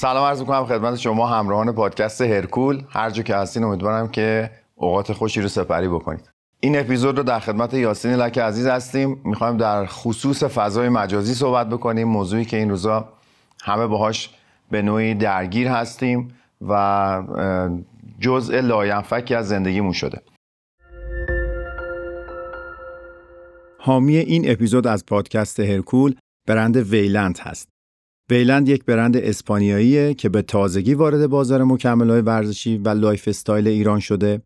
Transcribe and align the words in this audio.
سلام 0.00 0.24
عرض 0.24 0.40
می‌کنم 0.40 0.64
خدمت 0.64 0.96
شما 0.96 1.26
همراهان 1.26 1.72
پادکست 1.72 2.20
هرکول. 2.20 2.82
هر 2.88 3.10
جا 3.10 3.22
که 3.22 3.36
هستین 3.36 3.64
امیدوارم 3.64 4.08
که 4.08 4.50
اوقات 4.74 5.12
خوشی 5.12 5.40
رو 5.40 5.48
سپری 5.48 5.88
بکنید. 5.88 6.30
این 6.60 6.78
اپیزود 6.78 7.18
رو 7.18 7.22
در 7.22 7.40
خدمت 7.40 7.74
یاسین 7.74 8.14
لک 8.14 8.38
عزیز 8.38 8.66
هستیم. 8.66 9.20
می‌خوایم 9.24 9.56
در 9.56 9.86
خصوص 9.86 10.44
فضای 10.44 10.88
مجازی 10.88 11.34
صحبت 11.34 11.68
بکنیم. 11.68 12.08
موضوعی 12.08 12.44
که 12.44 12.56
این 12.56 12.70
روزا 12.70 13.08
همه 13.62 13.86
باهاش 13.86 14.30
به 14.70 14.82
نوعی 14.82 15.14
درگیر 15.14 15.68
هستیم 15.68 16.34
و 16.68 17.22
جزء 18.20 18.60
لاینفکی 18.60 19.34
از 19.34 19.48
زندگیمون 19.48 19.92
شده. 19.92 20.22
حامی 23.78 24.16
این 24.16 24.50
اپیزود 24.50 24.86
از 24.86 25.06
پادکست 25.06 25.60
هرکول 25.60 26.14
برند 26.46 26.76
ویلند 26.76 27.38
هست. 27.38 27.68
ویلند 28.30 28.68
یک 28.68 28.84
برند 28.84 29.16
اسپانیاییه 29.16 30.14
که 30.14 30.28
به 30.28 30.42
تازگی 30.42 30.94
وارد 30.94 31.26
بازار 31.26 31.64
مکمل‌های 31.64 32.20
ورزشی 32.20 32.78
و 32.78 32.88
lifestyle 32.88 33.68
ایران 33.68 34.00
شده 34.00 34.42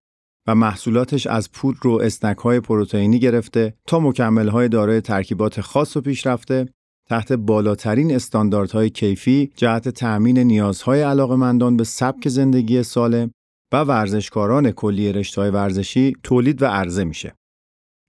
و 0.46 0.54
محصولاتش 0.54 1.26
از 1.26 1.52
پودر 1.52 1.86
و 1.86 2.00
اسنک 2.02 2.38
های 2.38 2.60
پروتئینی 2.60 3.18
گرفته 3.18 3.74
تا 3.86 4.00
مکمل‌های 4.00 4.68
دارای 4.68 5.00
ترکیبات 5.00 5.60
خاص 5.60 5.96
و 5.96 6.00
پیشرفته 6.00 6.68
تحت 7.08 7.32
بالاترین 7.32 8.14
استانداردهای 8.14 8.90
کیفی 8.90 9.50
جهت 9.56 9.88
تأمین 9.88 10.38
نیازهای 10.38 11.02
علاقمندان 11.02 11.76
به 11.76 11.84
سبک 11.84 12.28
زندگی 12.28 12.82
سالم 12.82 13.30
و 13.72 13.84
ورزشکاران 13.84 14.70
کلیه 14.70 15.12
رشته‌های 15.12 15.50
ورزشی 15.50 16.12
تولید 16.22 16.62
و 16.62 16.66
عرضه 16.66 17.04
میشه. 17.04 17.34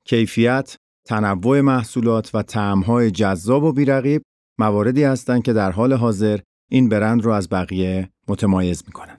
کیفیت، 0.07 0.75
تنوع 1.07 1.61
محصولات 1.61 2.35
و 2.35 2.41
طعم‌های 2.43 3.11
جذاب 3.11 3.63
و 3.63 3.71
بیرقیب 3.71 4.21
مواردی 4.59 5.03
هستند 5.03 5.43
که 5.43 5.53
در 5.53 5.71
حال 5.71 5.93
حاضر 5.93 6.39
این 6.71 6.89
برند 6.89 7.25
رو 7.25 7.31
از 7.31 7.49
بقیه 7.49 8.09
متمایز 8.27 8.83
می‌کنن. 8.87 9.17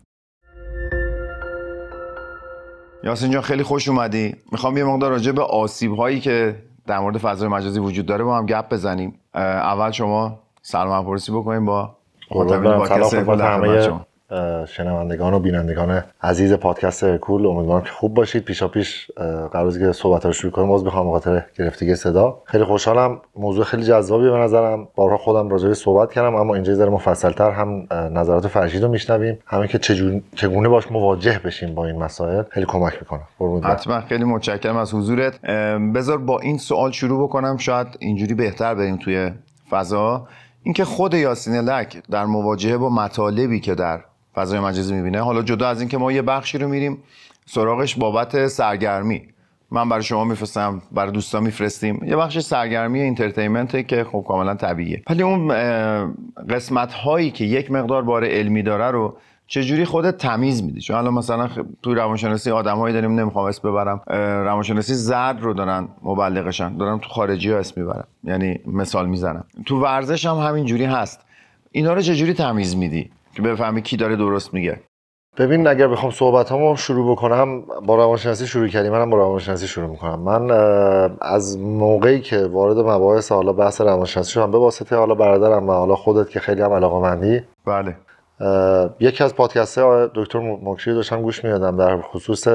یاسین 3.05 3.31
جان 3.31 3.43
خیلی 3.43 3.63
خوش 3.63 3.89
اومدی. 3.89 4.37
می‌خوام 4.53 4.77
یه 4.77 4.85
مقدار 4.85 5.11
راجع 5.11 5.33
به 5.33 5.43
آسیب 5.43 5.93
هایی 5.93 6.21
که 6.21 6.63
در 6.87 6.99
مورد 6.99 7.19
فضای 7.19 7.49
مجازی 7.49 7.81
وجود 7.81 8.07
داره 8.07 8.25
با 8.25 8.39
هم 8.39 8.47
گپ 8.47 8.69
بزنیم. 8.69 9.21
اول 9.35 9.91
شما 9.91 10.41
سلام 10.63 11.05
پرسی 11.05 11.33
بکنیم 11.33 11.67
با 11.67 11.97
خدمت 12.29 13.41
همه 13.41 14.01
شنوندگان 14.67 15.35
و 15.35 15.39
بینندگان 15.39 16.05
عزیز 16.23 16.53
پادکست 16.53 17.05
کول 17.05 17.47
امیدوارم 17.47 17.83
که 17.85 17.91
خوب 17.91 18.15
باشید. 18.15 18.45
پیشا 18.45 18.69
پیش 18.69 19.11
قرار 19.53 19.79
که 19.79 19.93
صحبت 19.93 20.27
رو 20.27 20.33
شروع 20.33 20.53
کنیم. 20.53 20.69
باز 20.69 20.85
بخوام 20.85 21.11
خاطر 21.11 21.45
گرفتگی 21.59 21.95
صدا. 21.95 22.43
خیلی 22.45 22.65
خوشحالم. 22.65 23.21
موضوع 23.37 23.65
خیلی 23.65 23.83
جذابی 23.83 24.31
به 24.31 24.37
نظرم. 24.37 24.89
بارها 24.95 25.17
خودم 25.17 25.49
راجع 25.49 25.73
صحبت 25.73 26.13
کردم 26.13 26.35
اما 26.35 26.55
اینجا 26.55 26.75
ذره 26.75 26.91
مفصلتر 26.91 27.51
هم 27.51 27.87
نظرات 27.91 28.49
فرشید 28.49 28.83
رو 28.83 28.89
میشنویم. 28.89 29.39
همین 29.47 29.67
که 29.67 29.79
چگونه 30.37 30.69
باش 30.69 30.93
مواجه 30.93 31.41
بشیم 31.45 31.75
با 31.75 31.87
این 31.87 31.99
مسائل. 31.99 32.43
خیلی 32.51 32.67
کمک 32.67 32.93
می‌کنه. 33.01 33.21
حتما. 33.63 34.01
خیلی 34.01 34.25
متشکرم 34.25 34.77
از 34.77 34.95
حضورت. 34.95 35.41
بذار 35.95 36.19
با 36.19 36.41
این 36.41 36.59
سوال 36.59 36.91
شروع 36.91 37.29
بکنم. 37.29 37.57
شاید 37.57 37.87
اینجوری 37.99 38.35
بهتر 38.35 38.75
بریم 38.75 38.97
توی 38.97 39.31
فضا. 39.71 40.29
اینکه 40.63 40.85
خود 40.85 41.15
یاسین 41.15 41.55
لک 41.55 42.03
در 42.11 42.25
مواجهه 42.25 42.77
با 42.77 42.89
مطالبی 42.89 43.61
که 43.61 43.75
در 43.75 44.01
فضای 44.35 44.61
مجازی 44.61 44.95
می‌بینه. 44.95 45.21
حالا 45.21 45.43
جدا 45.43 45.69
از 45.69 45.81
اینکه 45.81 45.99
ما 45.99 46.13
یه 46.13 46.23
بخشی 46.23 46.59
رو 46.59 46.69
میریم 46.69 46.99
سراغش 47.47 47.97
بابت 47.97 48.47
سرگرمی. 48.47 49.23
من 49.71 49.89
برای 49.89 50.03
شما 50.03 50.25
میفرستم 50.25 50.83
برای 50.93 51.13
دوستان 51.13 51.43
میفرستیم. 51.43 52.05
یه 52.05 52.17
بخش 52.17 52.39
سرگرمی 52.39 53.01
اینترتینمنته 53.01 53.83
که 53.83 54.05
خب 54.05 54.25
کاملا 54.29 54.55
طبیعیه. 54.55 55.03
ولی 55.11 55.23
اون 55.23 55.49
قسمت 56.51 56.93
هایی 56.93 57.31
که 57.31 57.45
یک 57.45 57.71
مقدار 57.71 58.03
بار 58.03 58.25
علمی 58.25 58.63
داره 58.63 58.91
رو 58.91 59.17
چجوری 59.47 59.85
خودت 59.85 60.19
تمیز 60.19 60.63
میدی؟ 60.63 60.81
چون 60.81 60.97
الان 60.97 61.15
مثلا 61.15 61.51
تو 61.83 61.95
روانشناسی 61.95 62.51
آدمایی 62.51 62.95
داریم 62.95 63.21
نمی‌خوام 63.21 63.47
اسم 63.47 63.71
ببرم. 63.71 64.01
روانشناسی 64.45 64.95
زرد 64.95 65.41
رو 65.41 65.55
دارن 65.55 65.89
مبلغشن. 66.03 66.77
دارن 66.77 66.99
تو 66.99 67.09
خارجی 67.09 67.51
ها 67.51 67.59
اسم 67.59 67.81
می‌برن 67.81 68.05
یعنی 68.25 68.61
مثال 68.67 69.09
می‌زنم. 69.09 69.45
تو 69.67 69.81
ورزش 69.81 70.27
هم 70.27 70.37
همین 70.37 70.65
جوری 70.65 70.85
هست. 70.85 71.21
اینا 71.73 71.93
رو 71.95 72.01
چجوری 72.01 72.35
تمیز 72.35 72.77
میدی؟ 72.77 73.11
که 73.37 73.43
بفهمی 73.43 73.83
کی 73.83 73.97
داره 73.97 74.17
درست 74.17 74.55
میگه. 74.55 74.81
ببین 75.39 75.67
اگر 75.67 75.89
بخوام 75.89 76.13
صحبت 76.13 76.53
هم 76.53 76.75
شروع 76.75 77.13
بکنم 77.13 77.63
با 77.87 77.97
روانشناسی 77.97 78.47
شروع 78.47 78.69
کردیم 78.69 78.93
منم 78.93 79.11
با 79.11 79.17
روانشناسی 79.17 79.67
شروع 79.67 79.91
می‌کنم. 79.91 80.21
من 80.21 80.51
از 81.21 81.59
موقعی 81.59 82.21
که 82.21 82.47
وارد 82.47 82.79
مباحث 82.79 83.33
حالا 83.33 83.53
بحث 83.53 83.81
روانشناسی 83.81 84.33
شدم 84.33 84.51
به 84.51 84.59
واسطه 84.59 84.97
حالا 84.97 85.15
برادرم 85.15 85.69
و 85.69 85.73
حالا 85.73 85.97
خودت 85.97 86.31
که 86.31 86.41
خیلی 86.41 86.63
هم 86.63 86.73
علاقه 86.73 86.99
مندی 86.99 87.43
بله. 87.67 87.97
یکی 89.01 89.25
از 89.25 89.35
پادکست 89.35 89.79
دکتر 90.15 90.59
مکشی 90.63 90.93
داشتم 90.93 91.23
گوش 91.23 91.45
میادم 91.45 91.77
در 91.77 92.01
خصوص 92.01 92.49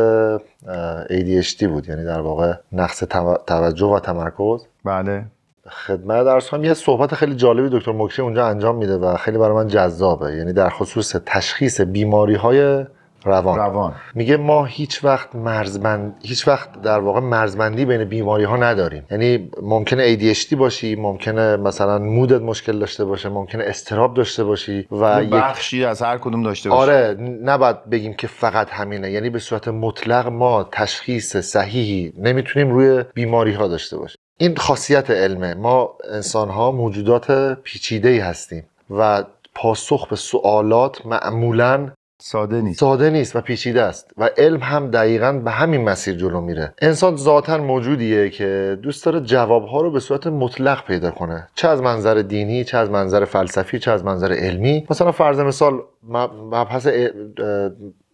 ADHD 1.10 1.64
بود 1.64 1.90
یعنی 1.90 2.06
در 2.06 2.22
واقع 2.22 2.54
نقص 2.72 3.04
توجه 3.48 3.86
و 3.86 4.00
تمرکز. 4.00 4.66
بله. 4.86 5.26
خدمت 5.70 6.26
درس 6.26 6.50
کنم 6.50 6.64
یه 6.64 6.74
صحبت 6.74 7.16
خیلی 7.16 7.36
جالبی 7.36 7.78
دکتر 7.78 7.92
مکشی 7.92 8.22
اونجا 8.22 8.48
انجام 8.48 8.76
میده 8.76 8.98
و 8.98 9.18
خیلی 9.18 9.38
برای 9.38 9.56
من 9.56 9.68
جذابه. 9.68 10.36
یعنی 10.36 10.54
در 10.54 10.70
خصوص 10.70 11.16
تشخیص 11.26 11.82
بیماری 11.82 12.36
های 12.36 12.86
روان. 13.26 13.58
روان. 13.58 13.94
میگه 14.16 14.38
ما 14.38 14.66
هیچ 14.66 15.04
وقت 15.04 15.36
مرزبند 15.36 16.16
هیچ 16.24 16.48
وقت 16.48 16.82
در 16.82 17.00
واقع 17.00 17.20
مرزبندی 17.20 17.86
بین 17.86 18.04
بیماری 18.04 18.44
ها 18.44 18.58
نداریم. 18.58 19.04
یعنی 19.12 19.50
ممکنه 19.62 20.18
ADHD 20.18 20.54
باشی 20.54 20.96
ممکنه 20.96 21.58
مثلا 21.58 22.00
مودت 22.00 22.42
مشکل 22.42 22.80
داشته 22.80 23.06
باشه 23.06 23.30
ممکنه 23.30 23.64
استراب 23.64 24.14
داشته 24.14 24.44
باشی 24.44 24.88
و 24.92 25.24
یک 25.24 25.30
بخشی 25.30 25.86
از 25.86 26.02
هر 26.02 26.18
کدوم 26.18 26.44
داشته 26.44 26.70
باشی 26.70 26.82
آره 26.82 27.18
نباید 27.44 27.90
بگیم 27.90 28.14
که 28.14 28.28
فقط 28.28 28.70
همینه. 28.72 29.12
یعنی 29.12 29.30
به 29.30 29.40
صورت 29.40 29.68
مطلق 29.68 30.28
ما 30.28 30.70
تشخیص 30.72 31.38
صحیحی 31.38 32.14
نمی‌تونیم 32.18 32.72
روی 32.72 33.04
بیماری 33.14 33.54
ها 33.54 33.68
داشته 33.68 33.98
باشیم 33.98 34.22
این 34.42 34.56
خاصیت 34.56 35.12
علمه. 35.12 35.54
ما 35.54 35.96
انسان 36.12 36.50
ها 36.50 36.72
موجودات 36.72 37.54
پیچیده 37.64 38.10
ای 38.10 38.20
هستیم 38.20 38.64
و 38.90 39.24
پاسخ 39.56 40.08
به 40.08 40.16
سوالات 40.16 41.06
معمولا 41.06 41.92
ساده 42.22 42.62
نیست. 42.62 42.80
ساده 42.80 43.10
نیست 43.10 43.36
و 43.36 43.42
پیچیده 43.42 43.82
است 43.82 44.12
و 44.18 44.30
علم 44.38 44.60
هم 44.60 44.92
دقیقا 44.92 45.32
به 45.32 45.52
همین 45.52 45.82
مسیر 45.82 46.16
جلو 46.16 46.42
میره. 46.42 46.74
انسان 46.82 47.16
ذاتا 47.16 47.58
موجودیه 47.58 48.30
که 48.30 48.80
دوست 48.84 49.06
داره 49.06 49.22
جوابها 49.22 49.82
رو 49.82 49.92
به 49.92 50.00
صورت 50.00 50.28
مطلق 50.28 50.86
پیدا 50.86 51.12
کنه. 51.12 51.48
چه 51.56 51.68
از 51.68 51.82
منظر 51.82 52.16
دینی 52.16 52.64
چه 52.64 52.78
از 52.78 52.90
منظر 52.90 53.26
فلسفی 53.26 53.80
چه 53.80 53.92
از 53.92 54.06
منظر 54.06 54.34
علمی. 54.34 54.88
مثلا 54.90 55.12
فرض 55.12 55.40
مثال 55.40 55.82
مبحث 56.52 56.88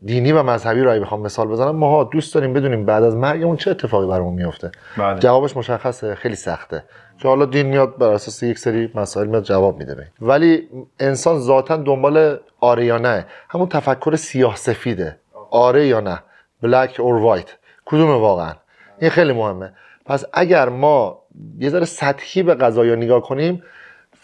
دینی 0.06 0.32
و 0.32 0.44
مذهبی 0.44 0.82
رو 0.82 1.00
بخوام 1.00 1.22
مثال 1.22 1.48
بزنم. 1.48 1.76
ماها 1.76 2.04
دوست 2.04 2.36
داریم 2.36 2.54
بدونیم 2.54 2.86
بعد 2.86 3.04
از 3.04 3.16
مرگمون 3.16 3.58
چه 3.58 3.72
اتفاقی 3.72 4.08
برامون 4.08 4.34
میفته 4.34 4.72
بله. 4.98 5.20
جوابش 5.20 5.58
مشخصه 5.58 6.16
خیلی 6.16 6.36
سخته. 6.36 6.84
که 7.18 7.28
حالا 7.28 7.46
دین 7.46 7.66
میاد 7.66 7.98
بر 7.98 8.14
اساس 8.14 8.44
یک 8.44 8.60
سری 8.60 8.92
مسائل 8.96 9.28
میاد 9.28 9.44
جواب 9.44 9.78
میده 9.78 9.96
بین. 9.96 10.08
ولی 10.22 10.70
انسان 11.00 11.40
ذاتا 11.40 11.78
دنبال 11.78 12.38
آره 12.60 12.86
یا 12.86 12.98
نه؟ 12.98 13.26
همون 13.50 13.70
تفکر 13.70 14.16
سیاه 14.16 14.56
سفیده. 14.56 15.20
آره 15.52 15.88
یا 15.88 16.00
نه؟ 16.00 16.20
بلک 16.62 16.96
اور 17.00 17.16
وایت 17.16 17.56
کدوم 17.86 18.10
واقعا؟ 18.10 18.54
این 19.00 19.10
خیلی 19.10 19.34
مهمه. 19.34 19.74
پس 20.06 20.26
اگر 20.34 20.70
ما 20.70 21.20
یه 21.60 21.70
ذره 21.70 21.86
سطحی 21.86 22.44
به 22.44 22.56
قضايا 22.56 22.96
نگاه 22.96 23.22
کنیم 23.22 23.64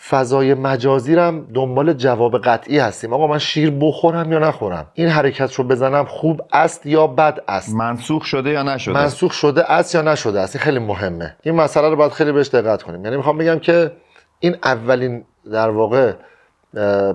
فضای 0.09 0.53
مجازی 0.53 1.15
هم 1.15 1.47
دنبال 1.53 1.93
جواب 1.93 2.37
قطعی 2.37 2.79
هستیم. 2.79 3.13
آقا 3.13 3.27
من 3.27 3.37
شیر 3.37 3.73
بخورم 3.79 4.31
یا 4.31 4.39
نخورم؟ 4.39 4.85
این 4.93 5.07
حرکت 5.07 5.53
رو 5.53 5.63
بزنم 5.63 6.05
خوب 6.05 6.41
است 6.53 6.85
یا 6.85 7.07
بد 7.07 7.43
است؟ 7.47 7.75
منسوخ 7.75 8.25
شده 8.25 8.49
یا 8.49 8.63
نشده؟ 8.63 8.93
منسوخ 8.93 9.33
شده 9.33 9.71
است 9.71 9.95
یا 9.95 10.01
نشده 10.01 10.39
است؟ 10.39 10.55
این 10.55 10.63
خیلی 10.63 10.79
مهمه. 10.79 11.35
این 11.43 11.55
مسئله 11.55 11.89
رو 11.89 11.95
باید 11.95 12.11
خیلی 12.11 12.31
بهش 12.31 12.47
دقت 12.47 12.83
کنیم. 12.83 13.05
یعنی 13.05 13.17
می‌خوام 13.17 13.37
بگم 13.37 13.59
که 13.59 13.91
این 14.39 14.55
اولین 14.63 15.25
در 15.51 15.69
واقع 15.69 16.13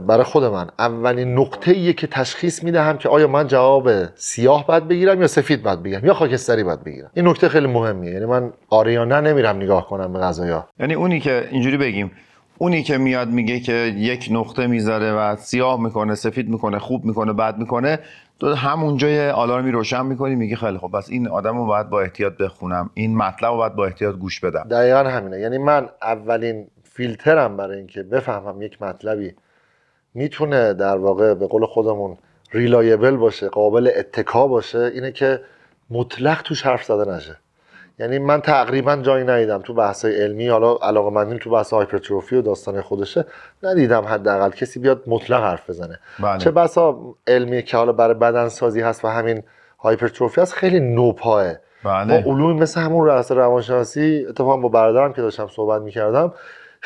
برای 0.06 0.24
خود 0.24 0.44
من 0.44 0.68
اولین 0.78 1.38
نقطه 1.38 1.70
ایه 1.70 1.92
که 1.92 2.06
تشخیص 2.06 2.62
می‌دهم 2.62 2.98
که 2.98 3.08
آیا 3.08 3.28
من 3.28 3.46
جواب 3.46 3.90
سیاه 4.14 4.66
باید 4.66 4.88
بگیرم 4.88 5.20
یا 5.20 5.26
سفید 5.26 5.62
باید 5.62 5.82
بگیرم 5.82 6.06
یا 6.06 6.14
خاکستری 6.14 6.64
باید 6.64 6.84
بگیرم. 6.84 7.10
این 7.14 7.28
نکته 7.28 7.48
خیلی 7.48 7.66
مهمیه. 7.66 8.12
یعنی 8.12 8.24
من 8.24 8.52
آره 8.70 8.92
یا 8.92 9.04
نه 9.04 9.20
نمیرم 9.20 9.56
نگاه 9.56 9.88
کنم 9.88 10.12
به 10.12 10.18
غذایا 10.18 10.68
یعنی 10.80 10.94
اونی 10.94 11.20
که 11.20 11.48
اینجوری 11.50 11.76
بگیم 11.76 12.10
اونی 12.58 12.82
که 12.82 12.98
میاد 12.98 13.28
میگه 13.28 13.60
که 13.60 13.72
یک 13.96 14.28
نقطه 14.30 14.66
می‌ذاره 14.66 15.12
و 15.12 15.36
سیاه 15.36 15.80
می‌کنه 15.82 16.14
سفید 16.14 16.48
می‌کنه 16.48 16.78
خوب 16.78 17.04
می‌کنه 17.04 17.32
بد 17.32 17.58
می‌کنه 17.58 17.98
تو 18.40 18.54
همونجا 18.54 19.08
یه 19.08 19.30
آلارمی 19.30 19.70
روشن 19.70 20.06
می‌کنی 20.06 20.34
میگه 20.34 20.56
خیلی 20.56 20.78
خب 20.78 20.90
پس 20.92 21.10
این 21.10 21.28
آدم 21.28 21.58
رو 21.58 21.66
باید 21.66 21.90
با 21.90 22.00
احتیاط 22.00 22.32
بخونم. 22.36 22.90
این 22.94 23.16
مطلب 23.16 23.50
رو 23.50 23.56
باید 23.56 23.74
با 23.74 23.86
احتیاط 23.86 24.14
گوش 24.14 24.40
بدم. 24.40 24.66
دقیقا 24.70 24.98
همینه. 25.10 25.40
یعنی 25.40 25.58
من 25.58 25.88
اولین 26.02 26.66
فیلترم 26.84 27.56
برای 27.56 27.78
اینکه 27.78 28.02
بفهمم 28.02 28.62
یک 28.62 28.82
مطلبی 28.82 29.34
می‌تونه 30.14 30.74
در 30.74 30.96
واقع 30.96 31.34
به 31.34 31.46
قول 31.46 31.66
خودمون 31.66 32.16
reliable 32.52 33.16
باشه 33.16 33.48
قابل 33.48 33.90
اتکا 33.96 34.46
باشه 34.48 34.78
اینه 34.94 35.12
که 35.12 35.40
مطلق 35.90 36.42
توش 36.42 36.62
حرف 36.62 36.84
زده 36.84 37.16
نشه. 37.16 37.36
یعنی 37.98 38.18
من 38.18 38.40
تقریبا 38.40 38.96
جایی 38.96 39.24
ندیدم 39.24 39.58
تو 39.58 39.74
بحث 39.74 40.04
علمی 40.04 40.48
حالا 40.48 40.76
علاقه 40.82 41.10
مندیم 41.10 41.38
تو 41.38 41.50
بحث 41.50 41.72
hypertrophy 41.72 42.36
و 42.36 42.42
داستان 42.42 42.80
خودشه 42.80 43.24
ندیدم 43.62 44.04
حداقل 44.04 44.50
کسی 44.50 44.80
بیاد 44.80 45.02
مطلق 45.06 45.42
حرف 45.42 45.70
بزنه. 45.70 45.98
بله. 46.18 46.38
چه 46.38 46.50
بسا 46.50 46.98
علمی 47.26 47.62
که 47.62 47.76
حالا 47.76 47.92
برای 47.92 48.14
بدن 48.14 48.48
سازی 48.48 48.80
هست 48.80 49.04
و 49.04 49.08
همین 49.08 49.42
هایپرتروفی 49.78 50.40
هست 50.40 50.54
خیلی 50.54 50.80
نوپاه 50.80 51.52
ما 51.84 52.04
بله 52.04 52.24
علوم 52.24 52.56
مثل 52.56 52.80
همون 52.80 53.06
رأس 53.06 53.32
روانشناسی 53.32 54.26
اتفاقا 54.28 54.56
با 54.56 54.68
برادرم 54.68 55.12
که 55.12 55.22
داشتم 55.22 55.46
صحبت 55.46 55.82
می‌کردم 55.82 56.32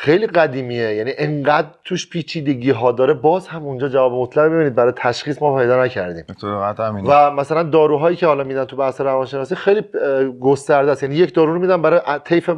خیلی 0.03 0.27
قدیمیه. 0.27 0.95
یعنی 0.95 1.11
انقدر 1.17 1.67
توش 1.85 2.09
پیچیدگی 2.09 2.69
ها 2.69 2.91
داره. 2.91 3.13
باز 3.13 3.47
هم 3.47 3.63
اونجا 3.63 3.89
جواب 3.89 4.13
مطلق 4.13 4.45
ببینید. 4.45 4.75
برای 4.75 4.93
تشخیص 4.95 5.41
ما 5.41 5.57
پیدا 5.57 5.83
نکردیم. 5.83 6.23
و 7.05 7.31
مثلا 7.31 7.63
داروهایی 7.63 8.15
که 8.15 8.27
حالا 8.27 8.43
میدن 8.43 8.65
تو 8.65 8.75
بحث 8.75 9.01
روانشناسی 9.01 9.55
خیلی 9.55 9.81
گسترده 10.41 10.91
است. 10.91 11.03
یعنی 11.03 11.15
یک 11.15 11.33
دارو 11.33 11.53
رو 11.53 11.59
میدن 11.59 11.81
برای 11.81 12.01
طیف 12.25 12.49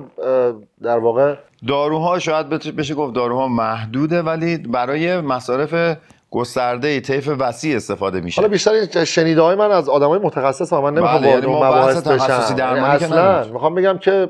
در 0.84 1.00
واقع 1.00 1.36
داروها 1.68 2.19
شاید 2.19 2.50
بشه 2.50 2.94
گفت 2.94 3.16
داروها 3.16 3.48
محدوده 3.48 4.22
ولی 4.22 4.57
برای 4.57 5.22
مصارف 5.22 5.98
گسترده 6.33 7.00
طیف 7.00 7.30
وسیع 7.39 7.75
استفاده 7.75 8.21
میشه. 8.21 8.41
حالا 8.41 8.51
بیشتر 8.51 9.03
شنیده 9.03 9.41
های 9.41 9.56
من 9.56 9.71
از 9.71 9.89
آدمای 9.89 10.19
متخصص 10.19 10.74
و 10.74 10.81
من 10.81 10.94
نمی‌خوام 10.94 11.21
بله، 11.21 11.30
یعنی 11.30 11.45
مباحث 11.45 11.97
تخصصی 11.97 12.53
درمانی 12.53 12.81
یعنی 12.81 13.00
که 13.00 13.06
اصلا. 13.06 13.53
می‌خوام 13.53 13.75
بگم 13.75 13.97
که 13.97 14.30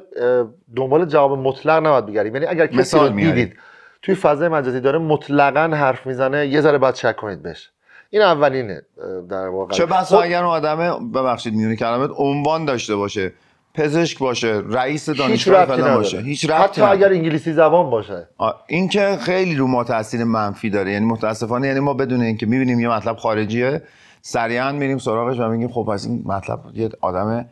دنبال 0.75 1.05
جواب 1.05 1.39
مطلق 1.39 1.85
نباید 1.85 2.05
بگردیم. 2.05 2.35
یعنی 2.35 2.47
اگر 2.47 2.67
کسی 2.67 2.99
رو. 2.99 3.09
دیدید 3.09 3.55
توی 4.01 4.15
فضای 4.15 4.47
مجازی 4.47 4.79
داره 4.79 4.99
مطلقا 4.99 5.75
حرف 5.75 6.05
می‌زنه 6.07 6.47
یه 6.47 6.61
ذره 6.61 6.77
باید 6.77 6.95
شک 6.95 7.15
کنید 7.15 7.43
بهش. 7.43 7.69
این 8.09 8.21
اولینه 8.21 8.81
در 9.29 9.47
واقع. 9.47 9.73
چه 9.73 9.85
بسا 9.85 10.17
خب، 10.17 10.23
اگر 10.23 10.43
اون 10.43 10.53
آدمه 10.53 11.09
ببخشید 11.13 11.53
میونی 11.53 11.75
کلمت 11.75 12.09
عنوان 12.17 12.65
داشته 12.65 12.95
باشه. 12.95 13.33
پزشک 13.73 14.19
باشه 14.19 14.61
رئیس 14.69 15.09
دانشگاه 15.09 15.65
فلان 15.65 15.95
باشه. 15.95 16.19
هیچ 16.19 16.49
ربطی 16.49 16.63
حتی 16.63 16.81
نداره. 16.81 16.97
اگر 16.97 17.09
انگلیسی 17.13 17.53
زبان 17.53 17.89
باشه. 17.89 18.27
این 18.67 18.89
که 18.89 19.17
خیلی 19.21 19.55
رو 19.55 19.67
ما 19.67 19.83
تاثیر 19.83 20.23
منفی 20.23 20.69
داره. 20.69 20.91
یعنی 20.91 21.05
متاسفانه 21.05 21.67
یعنی 21.67 21.79
ما 21.79 21.93
بدون 21.93 22.21
اینکه 22.21 22.45
می‌بینیم 22.45 22.79
یه 22.79 22.89
مطلب 22.89 23.15
خارجیه 23.15 23.81
سریعا 24.21 24.71
میریم 24.71 24.97
سراغش 24.97 25.39
و 25.39 25.47
میگیم 25.47 25.67
خب 25.67 25.85
پس 25.89 26.05
این 26.05 26.23
مطلب 26.25 26.59
یه 26.73 26.89
آدم 27.01 27.45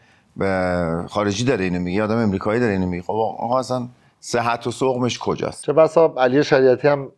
خارجی 1.08 1.44
داره 1.44 1.64
اینو 1.64 1.80
میگه 1.80 2.04
آدم 2.04 2.18
امریکایی 2.18 2.60
داره 2.60 2.72
اینو 2.72 2.88
میگه. 2.88 3.04
خب 3.04 3.12
آقا 3.14 3.60
اصلا 3.60 3.88
صحت 4.20 4.68
و 4.68 4.72
سقمش 4.72 5.20
کجاست؟ 5.20 5.64
چه 5.64 5.74
بسا 5.74 6.14
علی 6.18 6.44
شریعتی 6.44 6.88
هم 6.88 7.12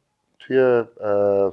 توی 0.48 0.84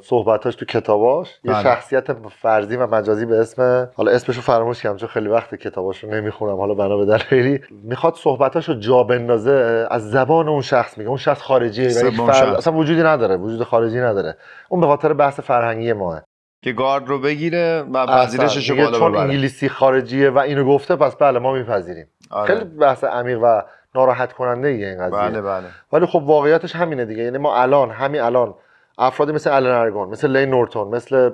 صحبتاش 0.03 0.55
تو 0.55 0.65
کتاباش 0.65 1.41
یه 1.45 1.53
بله. 1.53 1.63
شخصیت 1.63 2.13
فرضی 2.29 2.77
و 2.77 2.87
مجازی 2.87 3.27
به 3.27 3.41
اسم 3.41 3.89
حالا 3.95 4.13
اسمشو 4.13 4.41
فراموش 4.41 4.83
کردم 4.83 4.97
چون 4.97 5.09
خیلی 5.09 5.29
وقت 5.29 5.55
کتاباشو 5.55 6.07
نمی‌خونم 6.07 6.57
حالا 6.57 6.75
بنا 6.75 6.97
به 6.97 7.05
دلایلی 7.05 7.61
می‌خواد 7.71 8.15
صحبتاشو 8.15 8.75
جا 8.75 9.03
بندازه 9.03 9.87
از 9.91 10.11
زبان 10.11 10.49
اون 10.49 10.63
شخص 10.63 10.99
میگه 10.99 11.09
اون 11.09 11.19
شخص 11.19 11.43
خارجیه 11.43 11.89
فرد 11.89 12.35
شخص. 12.35 12.57
اصلا 12.57 12.73
وجودی 12.73 13.03
نداره 13.03 13.37
وجود 13.37 13.63
خارجی 13.63 14.01
نداره 14.01 14.37
اون 14.69 14.81
به 14.81 14.87
خاطر 14.87 15.13
بحث 15.13 15.41
فرهنگی 15.41 15.93
ماه 15.93 16.23
که 16.63 16.73
گارد 16.73 17.09
رو 17.09 17.19
بگیره 17.19 17.85
و 17.93 18.07
پذیرشش 18.07 18.71
رو 18.71 18.77
بالا 18.77 18.99
چون 18.99 19.17
انگلیسی 19.17 19.69
خارجیه 19.69 20.31
و 20.31 20.39
اینو 20.39 20.65
گفته 20.65 20.97
پس 20.97 21.17
بله 21.17 21.39
ما 21.39 21.53
میپذیریم 21.53 22.07
آره. 22.31 22.47
خیلی 22.47 22.65
بحث 22.65 23.05
عمیق 23.05 23.39
و 23.43 23.63
ناراحت 23.95 24.33
کننده 24.33 24.69
ایه 24.69 24.87
این 24.87 24.99
قضیه 24.99 25.19
بله 25.19 25.41
بله 25.43 25.67
ولی 25.93 26.07
خب 26.07 26.23
واقعیتش 26.23 26.77
همینه 26.77 27.05
دیگه 27.05 27.23
یعنی 27.23 27.39
ما 27.39 27.57
الان 27.57 27.91
همین 27.91 28.21
الان 28.21 28.55
افرادی 29.01 29.33
مثل 29.33 29.53
الن 29.53 29.71
ارگون 29.71 30.09
مثل 30.09 30.31
لین 30.31 30.51
نورتون 30.51 30.89
مثل 30.89 31.31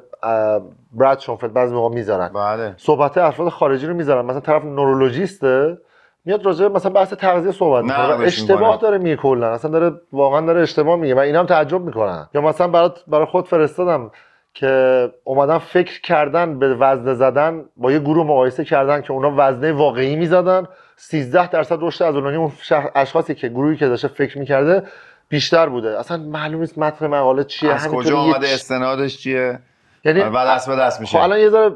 براد 0.92 1.18
شونفلد 1.18 1.52
بعضی 1.52 1.74
موقع 1.74 1.94
می‌ذارن. 1.94 2.28
بله. 2.28 2.74
صحبت 2.76 3.18
افراد 3.18 3.48
خارجی 3.48 3.86
رو 3.86 3.94
می‌ذارن. 3.94 4.24
مثلا 4.24 4.40
طرف 4.40 4.64
نورولوژیسته 4.64 5.78
میاد 6.24 6.46
راجع 6.46 6.68
مثلا 6.68 6.92
بحث 6.92 7.12
تغذیه 7.12 7.52
صحبت 7.52 7.84
می‌کنه 7.84 8.24
اشتباه. 8.24 8.78
داره 8.78 8.98
میگه 8.98 9.16
کلا. 9.16 9.52
اصلا 9.52 9.70
داره 9.70 9.96
واقعا 10.12 10.46
داره 10.46 10.60
اشتباه 10.60 10.96
میگه 10.96 11.14
و 11.14 11.18
اینا 11.18 11.40
هم 11.40 11.46
تعجب 11.46 11.80
می‌کنن. 11.80 12.28
یا 12.34 12.40
مثلا 12.40 12.68
برات 12.68 13.04
برای 13.06 13.26
خود 13.26 13.46
فرستادم 13.46 14.10
که 14.54 15.12
اومدن 15.24 15.58
فکر 15.58 16.00
کردن 16.00 16.58
به 16.58 16.74
وزنه 16.74 17.14
زدن 17.14 17.64
با 17.76 17.92
یه 17.92 17.98
گروه 17.98 18.26
مقایسه 18.26 18.64
کردن 18.64 19.00
که 19.00 19.12
اونا 19.12 19.34
وزنه 19.36 19.72
واقعی 19.72 20.16
می‌زدن. 20.16 20.66
13 20.96 21.50
درصد 21.50 21.78
رشد 21.80 22.04
عضلانی 22.04 22.36
اون 22.36 22.52
شخص 22.62 22.88
اشخاصی 22.94 23.34
که 23.34 23.48
گروهی 23.48 23.76
که 23.76 23.88
داشته 23.88 24.08
فکر 24.08 24.38
می‌کرده 24.38 24.82
بیشتر 25.28 25.68
بوده. 25.68 25.98
اصلا 25.98 26.16
معلوم 26.16 26.60
نیست 26.60 26.78
متن 26.78 27.06
مقاله 27.06 27.44
چیه. 27.44 27.72
از 27.72 27.88
کجا 27.88 28.18
آمده 28.18 28.46
چ- 28.46 28.50
استنادش 28.50 29.18
چیه؟ 29.18 29.58
یعنی 30.04 30.20
و 30.20 30.46
دست 30.46 30.68
به 30.68 30.76
دست 30.76 30.96
خب 30.96 31.00
میشه 31.00 31.22
الان 31.22 31.38
یه 31.38 31.50
ذره 31.50 31.70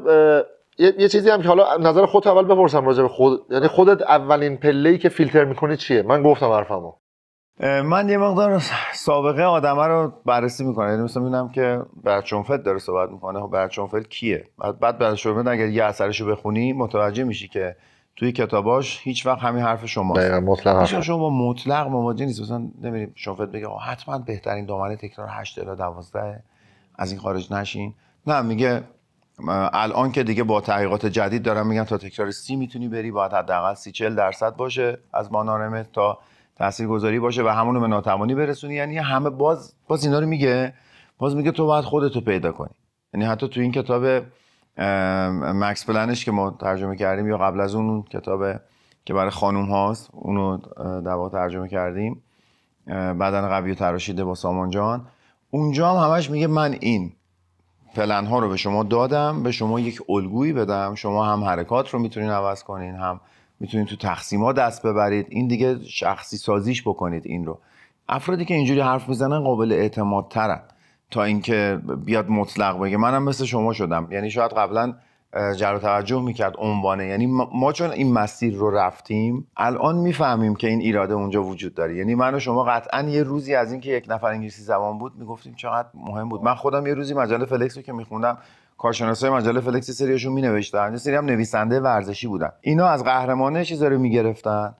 یه, 0.77 0.93
یه 0.97 1.07
چیزی 1.09 1.29
هم 1.29 1.41
که 1.41 1.47
حالا 1.47 1.77
نظر 1.77 2.05
خودت 2.05 2.27
اول 2.27 2.45
بپرسم 2.45 2.85
راجع 2.85 3.01
به 3.01 3.07
خود 3.07 3.41
یعنی 3.49 3.67
خودت 3.67 4.01
اولین 4.01 4.57
پله 4.57 4.97
که 4.97 5.09
فیلتر 5.09 5.45
می‌کنی 5.45 5.77
چیه؟ 5.77 6.01
من 6.01 6.23
گفتم 6.23 6.51
حرفمو. 6.51 6.93
من 7.83 8.09
یه 8.09 8.17
مقدار 8.17 8.61
سابقه 8.93 9.43
آدمه 9.43 9.87
رو 9.87 10.13
بررسی 10.25 10.63
می‌کنم. 10.63 10.89
یعنی 10.89 11.03
مثلا 11.03 11.23
می‌بینم 11.23 11.49
که 11.49 11.81
برچونفلد 12.03 12.63
داره 12.63 12.79
صحبت 12.79 13.09
می‌کنه. 13.09 13.39
خب 13.39 13.47
برچونفلد 13.47 14.09
کیه؟ 14.09 14.47
بعد 14.57 14.79
بعد 14.79 14.97
برچونفلد 14.97 15.47
اگر 15.47 15.67
یه 15.67 15.83
اثرشو 15.83 16.25
بخونی 16.25 16.73
متوجه 16.73 17.23
میشی 17.23 17.47
که 17.47 17.75
توی 18.15 18.31
کتاباش 18.31 18.99
هیچ 19.03 19.25
وقت 19.25 19.39
همین 19.39 19.63
حرف 19.63 19.97
دقیقا 19.97 20.39
مطلق 20.39 21.01
شما 21.01 21.29
مطلق 21.29 21.87
مواجه 21.87 22.25
نیست 22.25 22.41
مثلا 22.41 22.67
نمیریم 22.81 23.11
شونفلد 23.15 23.51
بگه 23.51 23.67
حتما 23.67 24.17
بهترین 24.17 24.65
دامنه 24.65 24.95
تکرار 24.95 25.27
8 25.31 25.59
الی 25.59 25.75
12 25.75 26.43
از 26.95 27.11
این 27.11 27.21
خارج 27.21 27.53
نشین. 27.53 27.93
نه 28.27 28.41
میگه 28.41 28.83
الان 29.73 30.11
که 30.11 30.23
دیگه 30.23 30.43
با 30.43 30.61
تحقیقات 30.61 31.05
جدید 31.05 31.43
دارم 31.43 31.67
میگن 31.67 31.83
تا 31.83 31.97
تکرار 31.97 32.31
سی 32.31 32.55
می‌تونی 32.55 32.87
بری 32.87 33.11
باید 33.11 33.33
حداقل 33.33 33.73
سی 33.73 33.91
40 33.91 34.15
درصد 34.15 34.55
باشه 34.55 34.97
از 35.13 35.31
مانارمه 35.31 35.85
تا 35.93 36.19
تاثیرگذاری 36.55 37.19
باشه 37.19 37.43
و 37.43 37.47
همونو 37.47 37.79
به 37.79 37.87
ناتوانی 37.87 38.35
برسونی. 38.35 38.73
یعنی 38.73 38.97
همه 38.97 39.29
باز 39.29 39.73
باز 39.87 40.05
اینا 40.05 40.19
رو 40.19 40.27
میگه. 40.27 40.73
باز 41.17 41.35
میگه 41.35 41.51
تو 41.51 41.65
باید 41.65 41.85
خودتو 41.85 42.21
پیدا 42.21 42.51
کنی. 42.51 42.73
یعنی 43.13 43.25
حتی 43.25 43.47
تو 43.47 43.61
این 43.61 43.71
کتاب 43.71 44.23
مکس 44.77 45.85
پلنش 45.85 46.25
که 46.25 46.31
ما 46.31 46.51
ترجمه 46.51 46.95
کردیم 46.95 47.27
یا 47.27 47.37
قبل 47.37 47.59
از 47.59 47.75
اون 47.75 48.03
کتاب 48.03 48.43
که 49.05 49.13
برای 49.13 49.29
خانوم 49.29 49.65
هاست 49.65 50.09
اونو 50.11 50.57
در 50.77 51.13
واقع 51.13 51.29
ترجمه 51.29 51.67
کردیم. 51.67 52.21
بدن 52.87 53.47
قوی 53.47 53.71
و 53.71 53.75
تراشیده 53.75 54.23
با 54.23 54.35
سامان 54.35 54.69
جان. 54.69 55.07
اونجا 55.51 55.91
هم 55.91 56.11
همش 56.11 56.29
میگه 56.29 56.47
من 56.47 56.77
این 56.79 57.13
پلن 57.95 58.25
ها 58.25 58.39
رو 58.39 58.49
به 58.49 58.57
شما 58.57 58.83
دادم 58.83 59.43
به 59.43 59.51
شما 59.51 59.79
یک 59.79 60.01
الگویی 60.09 60.53
بدم. 60.53 60.95
شما 60.95 61.25
هم 61.25 61.43
حرکات 61.43 61.89
رو 61.89 61.99
می‌تونین 61.99 62.29
عوض 62.29 62.63
کنین 62.63 62.95
هم 62.95 63.19
می‌تونین 63.59 63.85
تو 63.85 63.95
تقسیما 63.95 64.53
دست 64.53 64.85
ببرید. 64.85 65.27
این 65.29 65.47
دیگه 65.47 65.79
شخصی 65.85 66.37
سازیش 66.37 66.81
بکنید 66.81 67.25
این 67.25 67.45
رو. 67.45 67.59
افرادی 68.09 68.45
که 68.45 68.53
اینجوری 68.53 68.79
حرف 68.79 69.09
می‌زنن 69.09 69.39
قابل 69.39 69.71
اعتماد 69.71 70.27
ترن 70.29 70.61
تا 71.11 71.23
اینکه 71.23 71.79
بیاد 72.05 72.29
مطلق 72.29 72.79
بگه. 72.79 72.97
منم 72.97 73.23
مثل 73.23 73.45
شما 73.45 73.73
شدم. 73.73 74.07
یعنی 74.11 74.29
شاید 74.29 74.51
قبلا 74.51 74.93
جلب 75.57 75.79
توجه 75.79 76.21
می‌کرد 76.21 76.53
عنوانه. 76.57 77.05
یعنی 77.05 77.25
ما 77.53 77.73
چون 77.73 77.91
این 77.91 78.13
مسیر 78.13 78.55
رو 78.55 78.71
رفتیم 78.71 79.47
الان 79.57 79.95
می‌فهمیم 79.95 80.55
که 80.55 80.67
این 80.67 80.79
ایراده 80.79 81.13
اونجا 81.13 81.43
وجود 81.43 81.73
داره. 81.73 81.95
یعنی 81.95 82.15
من 82.15 82.35
و 82.35 82.39
شما 82.39 82.63
قطعا 82.63 83.01
یه 83.01 83.23
روزی 83.23 83.55
از 83.55 83.71
اینکه 83.71 83.91
یک 83.91 84.05
نفر 84.09 84.27
انگلیسی 84.27 84.61
زبان 84.61 84.97
بود 84.97 85.13
می‌گفتیم 85.19 85.53
چقدر 85.55 85.87
مهم 85.93 86.29
بود. 86.29 86.43
من 86.43 86.55
خودم 86.55 86.87
یه 86.87 86.93
روزی 86.93 87.13
مجله 87.13 87.45
فلکس 87.45 87.77
رو 87.77 87.83
که 87.83 87.93
میخوندم 87.93 88.37
کارشناسای 88.77 89.29
مجله 89.29 89.59
فلکس 89.59 89.91
سریاشون 89.91 90.33
مینوشتن. 90.33 90.91
یه 90.91 90.97
سری 90.97 91.15
هم 91.15 91.25
نویسنده 91.25 91.79
ورزشی 91.79 92.27
بودن. 92.27 92.49
اینا 92.61 92.87
از 92.87 93.03
قهرمانه 93.03 93.65
چیزا 93.65 93.87
رو 93.87 93.99
می‌گرفتن. 93.99 94.75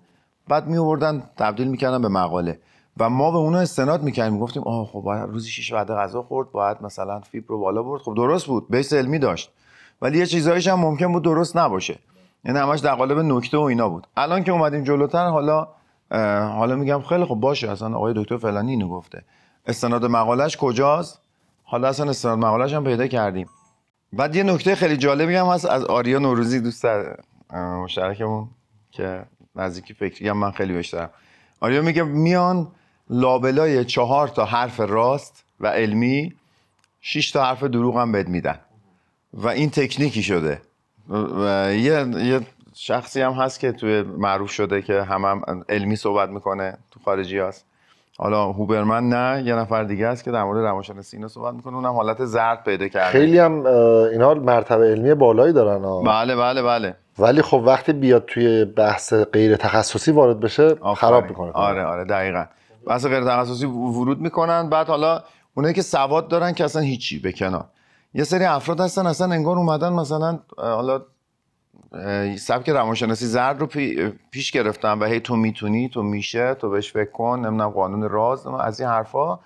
بعد 0.47 0.67
میوردن 0.67 1.23
تبدیل 1.37 1.67
می‌کردن 1.67 2.01
به 2.01 2.07
مقاله. 2.07 2.59
و 2.97 3.09
ما 3.09 3.31
به 3.31 3.37
اونا 3.37 3.59
استناد 3.59 4.03
می‌کردیم. 4.03 4.33
می‌گفتیم 4.33 4.63
آه 4.63 4.87
خب 4.87 4.99
باید 4.99 5.29
روزی 5.29 5.49
شش 5.49 5.73
وعده 5.73 5.93
غذا 5.93 6.21
خورد 6.21 6.51
باید 6.51 6.77
مثلا 6.81 7.19
فیبر 7.19 7.47
رو 7.47 7.59
بالا 7.59 7.83
برد. 7.83 8.01
خب 8.01 8.13
درست 8.15 8.45
بود. 8.45 8.69
بیس 8.69 8.93
علمی 8.93 9.19
داشت. 9.19 9.51
ولی 10.01 10.17
یه 10.17 10.25
چیزایش 10.25 10.67
هم 10.67 10.79
ممکن 10.79 11.11
بود 11.11 11.23
درست 11.23 11.57
نباشه. 11.57 11.99
یعنی 12.45 12.59
همش 12.59 12.79
در 12.79 12.95
قالب 12.95 13.19
نکته 13.19 13.57
و 13.57 13.61
اینا 13.61 13.89
بود. 13.89 14.07
الان 14.17 14.43
که 14.43 14.51
اومدیم 14.51 14.83
جلوتر 14.83 15.27
حالا 15.27 15.67
حالا 16.57 16.75
میگم 16.75 17.01
خیلی 17.01 17.25
خب 17.25 17.35
باشه. 17.35 17.71
اصلا 17.71 17.95
آقای 17.95 18.13
دکتر 18.17 18.37
فلانی 18.37 18.71
اینو 18.71 18.89
گفته. 18.89 19.23
استناد 19.65 20.05
مقالش 20.05 20.57
کجاست؟ 20.57 21.21
حالا 21.63 21.87
اصلا 21.87 22.09
استناد 22.09 22.37
مقالش 22.37 22.73
هم 22.73 22.83
پیدا 22.83 23.07
کردیم. 23.07 23.47
بعد 24.13 24.35
یه 24.35 24.43
نکته 24.43 24.75
خیلی 24.75 24.97
جالبی 24.97 25.35
هم 25.35 25.45
هست 25.45 25.65
از 25.65 25.85
آریا 25.85 26.19
نوروزی 26.19 26.59
دوست 26.59 26.85
مشترکمون 27.53 28.47
که 28.91 29.23
نزدیکی 29.55 29.93
فکری 29.93 30.29
هم 30.29 30.37
من 30.37 30.51
خیلی 30.51 30.83
دارم 30.91 31.09
آریا 31.59 31.81
میگه 31.81 32.03
میان 32.03 32.67
لابلای 33.09 33.85
چهار 33.85 34.27
تا 34.27 34.45
حرف 34.45 34.79
راست 34.79 35.43
و 35.59 35.67
علمی 35.67 36.33
شش 37.01 37.31
تا 37.31 37.43
حرف 37.43 37.63
دروغ 37.63 37.97
هم 37.97 38.11
بد 38.11 38.27
میدن. 38.27 38.59
و 39.33 39.47
این 39.47 39.69
تکنیکی 39.69 40.23
شده. 40.23 40.61
و 41.09 41.73
یه, 41.73 42.05
یه 42.07 42.41
شخصی 42.75 43.21
هم 43.21 43.31
هست 43.31 43.59
که 43.59 43.71
توی 43.71 44.01
معروف 44.01 44.51
شده 44.51 44.81
که 44.81 45.01
هم, 45.01 45.25
هم 45.25 45.63
علمی 45.69 45.95
صحبت 45.95 46.29
می‌کنه 46.29 46.77
تو 46.91 46.99
خارجی 47.05 47.39
هست. 47.39 47.65
حالا 48.17 48.45
هوبرمن 48.45 49.09
نه 49.09 49.43
یه 49.45 49.55
نفر 49.55 49.83
دیگه 49.83 50.07
است 50.07 50.23
که 50.23 50.31
در 50.31 50.43
مورد 50.43 50.65
روانشناسی 50.65 51.17
اینا 51.17 51.27
صحبت 51.27 51.53
می‌کنه. 51.53 51.75
اونم 51.75 51.93
حالت 51.93 52.25
زرد 52.25 52.63
پیدا 52.63 52.87
کرده. 52.87 53.11
خیلی 53.11 53.39
هم 53.39 53.65
اینا 54.11 54.33
مرتبه 54.33 54.85
علمی 54.85 55.13
بالایی 55.13 55.53
دارن 55.53 55.83
ها. 55.83 56.01
بله 56.01 56.35
بله 56.35 56.61
بله. 56.61 56.95
ولی 57.19 57.41
خب 57.41 57.63
وقتی 57.65 57.93
بیاد 57.93 58.25
توی 58.25 58.65
بحث 58.65 59.13
غیر 59.13 59.55
تخصصی 59.55 60.11
وارد 60.11 60.39
بشه 60.39 60.75
خراب. 60.95 61.25
می‌کنه. 61.25 61.51
آره 61.51 61.83
آره 61.83 62.03
دقیقا. 62.05 62.45
بحث 62.87 63.05
غیر 63.05 63.23
تخصصی 63.23 63.65
ورود 63.65 64.21
می‌کنن. 64.21 64.69
بعد 64.69 64.87
حالا 64.87 65.23
اونایی 65.53 65.73
که 65.73 65.81
سواد 65.81 66.27
دارن 66.27 66.53
که 66.53 66.63
اصلا 66.63 66.81
هیچی 66.81 67.19
به 67.19 67.31
کنار. 67.31 67.65
یه 68.13 68.23
سری 68.23 68.45
افراد 68.45 68.79
هستن 68.79 69.07
اصلا 69.07 69.31
انگار 69.31 69.57
اومدن 69.57 69.93
مثلا 69.93 70.39
حالا 70.57 71.01
سبک 72.37 72.69
روانشناسی 72.69 73.25
زرد 73.25 73.59
رو 73.59 73.67
پی- 73.67 74.13
پیش 74.31 74.51
گرفتن 74.51 74.99
و 74.99 75.05
هی 75.05 75.19
تو 75.19 75.35
می‌تونی 75.35 75.89
تو 75.89 76.03
میشه 76.03 76.53
تو 76.53 76.69
بهش 76.69 76.91
فکر 76.91 77.11
کن 77.11 77.39
نمی‌دونم 77.39 77.69
قانون 77.69 78.09
راز 78.09 78.47
از 78.47 78.79
این 78.79 78.89
حرفا. 78.89 79.39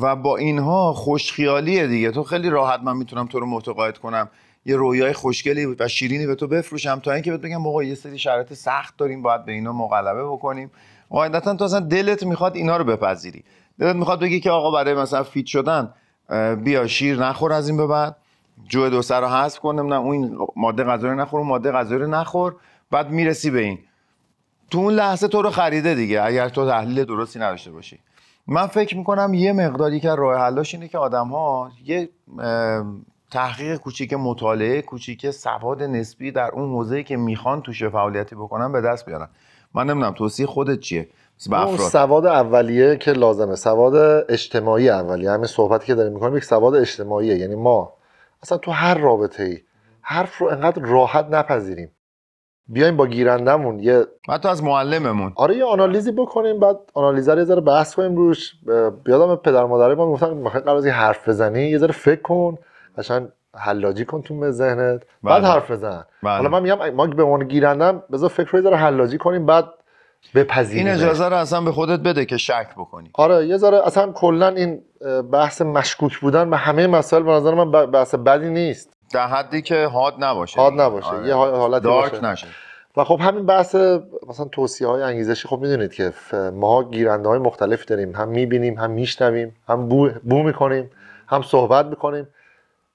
و 0.00 0.16
با 0.16 0.36
اینها 0.36 0.92
خوشخیالیه 0.92 1.86
دیگه. 1.86 2.10
تو 2.10 2.22
خیلی 2.22 2.50
راحت 2.50 2.80
من 2.80 2.96
می‌تونم 2.96 3.26
تو 3.26 3.40
رو 3.40 3.46
متقاعد 3.46 3.98
کنم. 3.98 4.28
یه 4.64 4.76
رویای 4.76 5.12
خوشگلی 5.12 5.66
و 5.66 5.88
شیرینی 5.88 6.26
به 6.26 6.34
تو 6.34 6.46
بفروشم 6.46 7.00
تا 7.00 7.12
اینکه 7.12 7.30
بهت 7.30 7.40
بگم 7.40 7.66
آقا 7.66 7.82
یه 7.82 7.94
سری 7.94 8.18
شرایط 8.18 8.52
سخت 8.52 8.96
داریم 8.96 9.22
باید 9.22 9.44
به 9.44 9.52
اینا 9.52 9.72
مغلبه 9.72 10.24
بکنیم. 10.24 10.70
قاعدتا 11.12 11.54
تو 11.54 11.64
اصلا 11.64 11.80
دلت 11.80 12.22
می‌خواد 12.22 12.56
اینا 12.56 12.76
رو 12.76 12.84
بپذیری. 12.84 13.44
دلت 13.78 13.96
می‌خواد 13.96 14.20
بگی 14.20 14.40
که 14.40 14.50
آقا 14.50 14.70
برای 14.70 14.94
مثلا 14.94 15.22
فیت 15.22 15.46
شدن 15.46 15.94
بیا 16.64 16.86
شیر 16.86 17.18
نخور 17.18 17.52
از 17.52 17.68
این 17.68 17.76
به 17.76 17.86
بعد. 17.86 18.16
جو 18.68 18.88
دو 18.88 19.02
سر 19.02 19.20
رو 19.20 19.26
حذف 19.26 19.58
کن 19.58 19.74
نمی‌دونم 19.74 20.02
اون 20.02 20.46
ماده 20.56 20.84
غذایی 20.84 21.12
رو 21.14 21.20
نخور 21.20 21.40
اون 21.40 21.48
ماده 21.48 21.72
غذایی 21.72 22.00
رو 22.00 22.06
نخور 22.06 22.56
بعد 22.90 23.10
می‌رسی 23.10 23.50
به 23.50 23.60
این. 23.60 23.78
تو 24.70 24.78
اون 24.78 24.94
لحظه 24.94 25.28
تو 25.28 25.42
رو 25.42 25.50
خریده 25.50 25.94
دیگه 25.94 26.22
اگر 26.22 26.48
تو 26.48 26.68
تحلیل 26.68 27.04
درستی 27.04 27.38
نداشته 27.38 27.70
باشی. 27.70 27.98
من 28.46 28.66
فکر 28.66 28.96
می‌کنم 28.96 29.34
یه 29.34 29.52
مقداری 29.52 30.00
که 30.00 30.14
راه 30.14 30.40
حلاش 30.40 30.74
اینه 30.74 30.88
که 30.88 30.98
آدم 30.98 31.28
ها 31.28 31.70
یه 31.84 32.08
تحقیق 33.30 33.76
کوچیک 33.76 34.12
مطالعه 34.12 34.82
کوچیک 34.82 35.30
سواد 35.30 35.82
نسبی 35.82 36.30
در 36.30 36.50
اون 36.50 36.70
حوزه‌ای 36.70 37.04
که 37.04 37.16
می‌خوان 37.16 37.62
توش 37.62 37.84
فعالیتی 37.84 38.34
بکنن 38.34 38.72
به 38.72 38.80
دست 38.80 39.06
بیارن. 39.06 39.28
من 39.74 39.86
نمی‌دونم 39.86 40.12
توصیه 40.12 40.46
خودت 40.46 40.80
چیه؟ 40.80 41.08
به 41.50 41.64
اون 41.64 41.74
افراد. 41.74 41.90
سواد 41.90 42.26
اولیه 42.26 42.96
که 42.96 43.12
لازمه 43.12 43.54
سواد 43.54 44.24
اجتماعی 44.28 44.88
اولیه. 44.88 45.30
همین 45.30 45.46
صحبتی 45.46 45.86
که 45.86 45.94
داریم 45.94 46.12
می‌کنیم 46.12 46.36
یک 46.36 46.44
سواد 46.44 46.74
اجتماعیه. 46.74 47.36
یعنی 47.36 47.54
ما 47.54 47.92
اصلا 48.42 48.58
تو 48.58 48.70
هر 48.70 48.94
رابطه 48.98 49.42
ای 49.42 49.58
حرف 50.00 50.38
رو 50.38 50.48
انقدر 50.48 50.82
راحت 50.82 51.26
نپذیریم. 51.30 51.90
بیایم 52.68 52.96
با 52.96 53.06
گیرندمون 53.06 53.80
یه 53.80 54.06
حتی 54.28 54.48
از 54.48 54.62
معلممون. 54.62 55.32
آره 55.36 55.56
یه 55.56 55.64
آنالیزی 55.64 56.12
بکنیم 56.12 56.60
بعد 56.60 56.76
آنالیزر 56.94 57.38
یه 57.38 57.44
ذره 57.44 57.60
بحث 57.60 57.94
کنیم 57.94 58.16
روش. 58.16 58.54
بیادم 59.04 59.36
پدر 59.36 59.64
مادره 59.64 59.94
ما 59.94 60.06
می‌گفتن 60.06 60.34
می‌خوای 60.34 60.62
قرار 60.62 60.76
از 60.76 60.84
این 60.84 60.94
حرف 60.94 61.28
بزنی؟ 61.28 61.62
یه 61.62 61.78
ذره 61.78 61.92
فکر 61.92 62.22
کن. 62.22 62.58
قشنگ 62.98 63.28
حلاجی 63.56 64.04
کن 64.04 64.22
تو 64.22 64.50
ذهنت 64.50 65.02
بعد 65.22 65.42
بله. 65.42 65.52
حرف 65.52 65.70
بزن 65.70 66.04
بله. 66.22 66.36
حالا 66.36 66.48
من 66.48 66.62
میگم 66.62 66.90
ما 66.90 67.06
به 67.06 67.22
عنوان 67.22 67.48
گیرندم 67.48 68.02
بذار 68.12 68.28
فکر 68.28 68.56
رو 68.56 68.76
حلاجی 68.76 69.18
کنیم 69.18 69.46
بعد 69.46 69.64
بپذیریم 70.34 70.86
این 70.86 70.94
اجازه 70.94 71.28
رو 71.28 71.36
اصلا 71.36 71.60
به 71.60 71.72
خودت 71.72 72.00
بده 72.00 72.24
که 72.24 72.36
شک 72.36 72.66
بکنی 72.76 73.10
آره 73.14 73.46
یه 73.46 73.56
ذره 73.56 73.86
اصلا 73.86 74.12
کلا 74.12 74.48
این 74.48 74.82
بحث 75.32 75.62
مشکوک 75.62 76.18
بودن 76.20 76.50
به 76.50 76.56
همه 76.56 76.86
مسائل 76.86 77.22
به 77.22 77.30
نظر 77.30 77.54
من 77.54 77.70
بحث 77.90 78.14
بدی 78.14 78.48
نیست 78.48 78.92
در 79.12 79.26
حدی 79.26 79.62
که 79.62 79.86
حاد 79.86 80.14
نباشه 80.20 80.60
حاد. 80.60 80.80
نباشه. 80.80 81.06
آره. 81.08 81.28
یه 81.28 81.34
حال- 81.34 81.54
حالتی 81.54 81.84
دارک 81.84 82.10
باشه. 82.12 82.26
نشه 82.26 82.46
و 82.96 83.04
خب 83.04 83.18
همین 83.20 83.46
بحث 83.46 83.74
مثلا 84.28 84.46
توصیه 84.52 84.86
های 84.88 85.02
انگیزشی 85.02 85.48
خب 85.48 85.58
می‌دونید 85.58 85.92
که 85.92 86.12
ما 86.54 86.84
گیرنده 86.84 87.28
های 87.28 87.38
مختلفی 87.38 87.86
داریم 87.86 88.12
هم 88.14 88.28
می‌بینیم 88.28 88.78
هم 88.78 88.90
میشنویم 88.90 89.56
هم 89.68 89.88
بو, 89.88 90.10
بو 90.24 90.42
می‌کنیم 90.42 90.90
هم 91.26 91.42
صحبت 91.42 91.86
می‌کنیم 91.86 92.28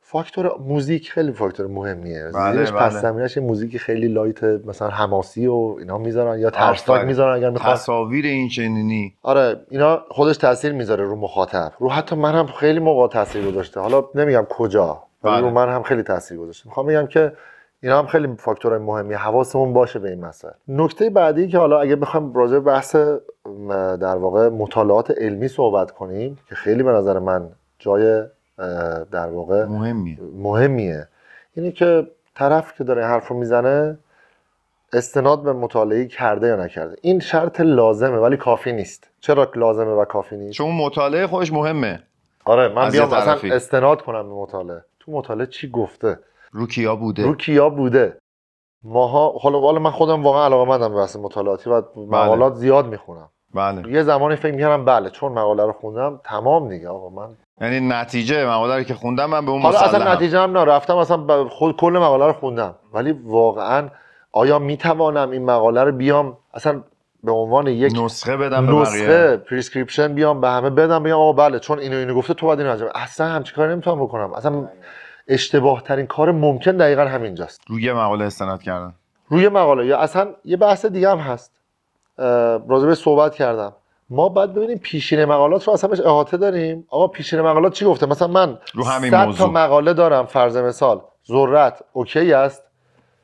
فاکتور 0.09 0.57
موزیک 0.59 1.11
خیلی 1.11 1.31
فاکتور 1.31 1.67
مهمیه. 1.67 2.31
بله، 2.33 2.53
زیرش 2.53 2.71
بله. 2.71 2.79
پس 2.79 3.01
زمینش 3.01 3.37
یه 3.37 3.43
موزیک 3.43 3.77
خیلی 3.77 4.07
light 4.07 4.43
مثلا 4.43 4.89
حماسی 4.89 5.47
و 5.47 5.75
اینا 5.79 5.97
می‌ذارن 5.97 6.39
یا 6.39 6.49
ترسناک. 6.49 7.05
می‌ذارن 7.05 7.35
اگر 7.35 7.49
می‌خوان. 7.49 7.73
تصاویر 7.73 8.25
این 8.25 8.49
چنینی. 8.49 9.13
آره 9.23 9.61
اینا 9.69 10.01
خودش 10.09 10.37
تاثیر 10.37 10.71
می‌ذاره 10.71 11.03
رو 11.03 11.15
مخاطب. 11.15 11.71
رو 11.79 11.89
حتی 11.89 12.15
من 12.15 12.35
هم 12.35 12.45
خیلی 12.45 12.79
موقع 12.79 13.07
تاثیر 13.07 13.51
گذاشته. 13.51 13.79
حالا 13.79 14.03
نمیگم 14.15 14.45
کجا 14.49 15.03
بله. 15.23 15.39
رو 15.39 15.49
من 15.49 15.69
هم 15.69 15.83
خیلی 15.83 16.03
تاثیر 16.03 16.37
گذاشته. 16.37 16.67
می‌خوام 16.67 16.85
بگم 16.87 17.07
که 17.07 17.33
اینا 17.83 17.99
هم 17.99 18.07
خیلی 18.07 18.35
فاکتورهای 18.37 18.81
مهمی 18.81 19.13
حواسمون 19.13 19.73
باشه 19.73 19.99
به 19.99 20.09
این 20.09 20.25
مسائل 20.25 20.53
نکته 20.67 21.09
بعدی 21.09 21.47
که 21.47 21.57
حالا 21.57 21.79
اگه 21.81 21.95
بخوام 21.95 22.33
راجع 22.33 22.59
بحث 22.59 22.95
در 24.01 24.15
واقع 24.15 24.49
مطالعات 24.49 25.11
علمی 25.11 25.47
صحبت 25.47 25.91
کنیم 25.91 26.37
که 26.49 26.55
خیلی 26.55 26.83
به 26.83 26.91
نظر 26.91 27.19
من 27.19 27.49
جای 27.79 28.23
در 29.11 29.27
واقع 29.27 29.65
مهمیه. 29.65 30.17
مهمیه. 30.35 31.07
اینه 31.53 31.71
که 31.71 32.07
طرف 32.35 32.77
که 32.77 32.83
داره 32.83 33.05
حرف 33.05 33.27
رو 33.27 33.37
می‌زنه 33.37 33.97
استناد 34.93 35.43
به 35.43 35.53
مطالعه 35.53 36.05
کرده 36.05 36.47
یا 36.47 36.55
نکرده. 36.55 36.95
این 37.01 37.19
شرط 37.19 37.61
لازمه 37.61 38.17
ولی 38.17 38.37
کافی 38.37 38.71
نیست. 38.71 39.09
چرا 39.19 39.51
لازمه 39.55 39.91
و 39.91 40.05
کافی 40.05 40.37
نیست؟ 40.37 40.53
چون 40.53 40.71
مطالعه 40.75 41.27
خودش 41.27 41.53
مهمه. 41.53 42.03
آره 42.45 42.67
من 42.67 42.89
بیام 42.89 43.07
مثلا. 43.07 43.55
استناد 43.55 44.01
کنم 44.01 44.23
به 44.29 44.35
مطالعه. 44.35 44.83
تو 44.99 45.11
مطالعه 45.11 45.47
چی 45.47 45.69
گفته؟ 45.69 46.19
رو 46.51 46.67
کیا 46.67 46.95
بوده. 46.95 47.23
رو 47.23 47.35
کیا 47.35 47.69
بوده. 47.69 48.17
ماها 48.83 49.31
حالا 49.31 49.59
حالا 49.59 49.79
من 49.79 49.91
خودم 49.91 50.23
واقعا 50.23 50.45
علاقه 50.45 50.69
مندم 50.69 50.89
به 50.89 50.95
بحث 50.95 51.15
مطالعاتی 51.15 51.69
و 51.69 51.81
مقالات 51.95 52.53
زیاد 52.53 52.85
می‌خونم. 52.85 53.29
بله. 53.53 53.91
یه 53.91 54.03
زمانی 54.03 54.35
فکر 54.35 54.51
می‌کردم 54.51 54.85
بله 54.85 55.09
چون 55.09 55.31
مقاله 55.31 55.65
رو 55.65 55.71
خوندم 55.71 56.21
تمام 56.23 56.69
دیگه. 56.69 56.89
آقا 56.89 57.09
من 57.09 57.35
یعنی 57.61 57.79
نتیجه 57.79 58.45
مقاله 58.45 58.75
رو 58.75 58.83
که 58.83 58.93
خوندم 58.93 59.25
من 59.25 59.45
به 59.45 59.51
اون 59.51 59.61
حالا 59.61 59.79
اصلا. 59.79 60.13
نتیجه 60.13 60.39
هم 60.39 60.57
نه 60.57 60.65
رفتم 60.65 60.97
اصلا 60.97 61.47
خود 61.47 61.75
کل 61.75 61.91
مقاله 61.91 62.25
رو 62.25 62.33
خوندم. 62.33 62.75
ولی 62.93 63.11
واقعا 63.11 63.89
آیا 64.31 64.59
می‌توانم 64.59 65.31
این 65.31 65.45
مقاله 65.45 65.83
رو 65.83 65.91
بیام؟ 65.91 66.37
اصلا 66.53 66.83
به 67.23 67.31
عنوان 67.31 67.67
یک 67.67 67.93
نسخه 68.03 68.37
بدم 68.37 68.81
نسخه 68.81 69.37
prescription 69.37 70.13
بیام 70.13 70.41
به 70.41 70.49
همه 70.49 70.69
بدم 70.69 71.03
بگم 71.03 71.13
آقا 71.13 71.33
بله 71.33 71.59
چون 71.59 71.79
اینو 71.79 71.97
اینو 71.97 72.15
گفته 72.15 72.33
تو 72.33 72.45
باید 72.45 72.59
اینو 72.59 72.71
انجام. 72.71 72.89
اصلا 72.95 73.27
همچین 73.27 73.55
کاری 73.55 73.71
نمی‌تونم 73.71 74.03
بکنم. 74.03 74.33
اصلا 74.33 74.67
اشتباه 75.27 75.81
ترین 75.81 76.05
کار 76.05 76.31
ممکن 76.31 76.77
دقیقا 76.77 77.05
همینجاست. 77.05 77.61
روی 77.67 77.93
مقاله 77.93 78.25
استناد 78.25 78.61
کردن. 78.61 78.93
روی 79.29 79.49
مقاله. 79.49 79.85
یا 79.85 79.97
اصلا 79.97 80.27
یه 80.45 80.57
بحث 80.57 80.85
دیگه 80.85 81.09
هم 81.09 81.17
هست. 81.17 81.51
اه، 82.17 82.25
راجع 82.67 82.85
به 82.85 82.95
صحبت 82.95 83.35
کردم. 83.35 83.73
ما 84.09 84.29
باید 84.29 84.53
ببینیم 84.53 84.77
پیشین 84.77 85.25
مقالات 85.25 85.63
رو 85.63 85.73
اصلا 85.73 85.89
بهش 85.89 85.99
احاطه 85.99 86.37
داریم. 86.37 86.87
آقا 86.89 87.07
پیشین 87.07 87.41
مقالات 87.41 87.73
چی 87.73 87.85
گفته؟ 87.85 88.05
مثلا 88.05 88.27
من 88.27 88.57
رو 88.73 88.83
همین 88.83 89.11
100 89.11 89.31
تا. 89.31 89.47
مقاله 89.47 89.93
دارم 89.93 90.25
فرض 90.25 90.57
مثال. 90.57 91.01
ذرت 91.27 91.83
اوکی 91.93 92.33
است. 92.33 92.63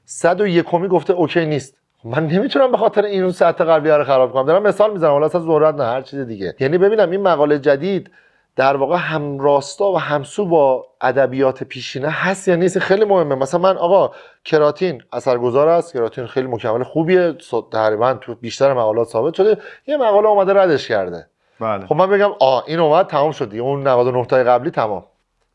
101 0.06 0.66
گفته 0.72 1.14
اوکی 1.14 1.46
نیست. 1.46 1.78
من 2.04 2.28
نمی‌تونم 2.28 2.72
به 2.72 2.78
خاطر 2.78 3.04
این 3.04 3.24
اون 3.24 3.32
سطح 3.32 3.64
قبلی 3.64 3.90
رو 3.90 4.04
خراب 4.04 4.32
کنم. 4.32 4.46
دارم 4.46 4.64
مثال 4.64 4.94
می‌زنم. 4.94 5.12
حالا 5.12 5.26
اصلا 5.26 5.42
ذرت 5.42 5.76
نه 5.76 5.84
هر 5.84 6.02
چیز 6.02 6.20
دیگه. 6.20 6.56
یعنی 6.60 6.78
ببینم 6.78 7.12
این 7.12 7.22
مقاله 7.22 7.60
جدید 7.60 8.12
در 8.56 8.76
واقع 8.76 8.98
همراستا 8.98 9.92
و 9.92 9.98
همسو 9.98 10.46
با 10.46 10.86
ادبیات 11.02 11.64
پیشینه 11.64 12.10
هست 12.10 12.48
یا 12.48 12.56
نیست؟ 12.56 12.80
خیلی 12.80 13.06
مهمه. 13.06 13.36
مثلا 13.36 13.60
من 13.60 13.78
آقا 13.78 14.12
کراتین 14.46 15.02
اثرگذار 15.14 15.68
است. 15.68 15.94
کراتین 15.94 16.26
خیلی 16.26 16.48
مکمل 16.48 16.84
خوبیه. 16.84 17.36
تقریبا 17.72 18.14
تو 18.14 18.36
بیشتر 18.36 18.74
مقالات 18.74 19.08
ثابت 19.08 19.34
شده. 19.34 19.58
یه 19.88 19.98
مقاله 19.98 20.28
اومده 20.28 20.54
ردش 20.54 20.88
کرده. 20.88 21.28
بله. 21.60 21.86
خب 21.86 21.96
من 21.96 22.10
بگم 22.10 22.30
آ 22.40 22.62
این 22.68 22.80
اومد 22.80 23.08
تمام 23.08 23.32
شد 23.32 23.50
دیگه. 23.50 23.64
اون 23.64 23.88
99 23.88 24.26
تای 24.26 24.44
قبلی 24.44 24.72
تمام. 24.72 25.04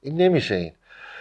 این 0.02 0.16
نمیشه 0.16 0.54
این. 0.54 0.72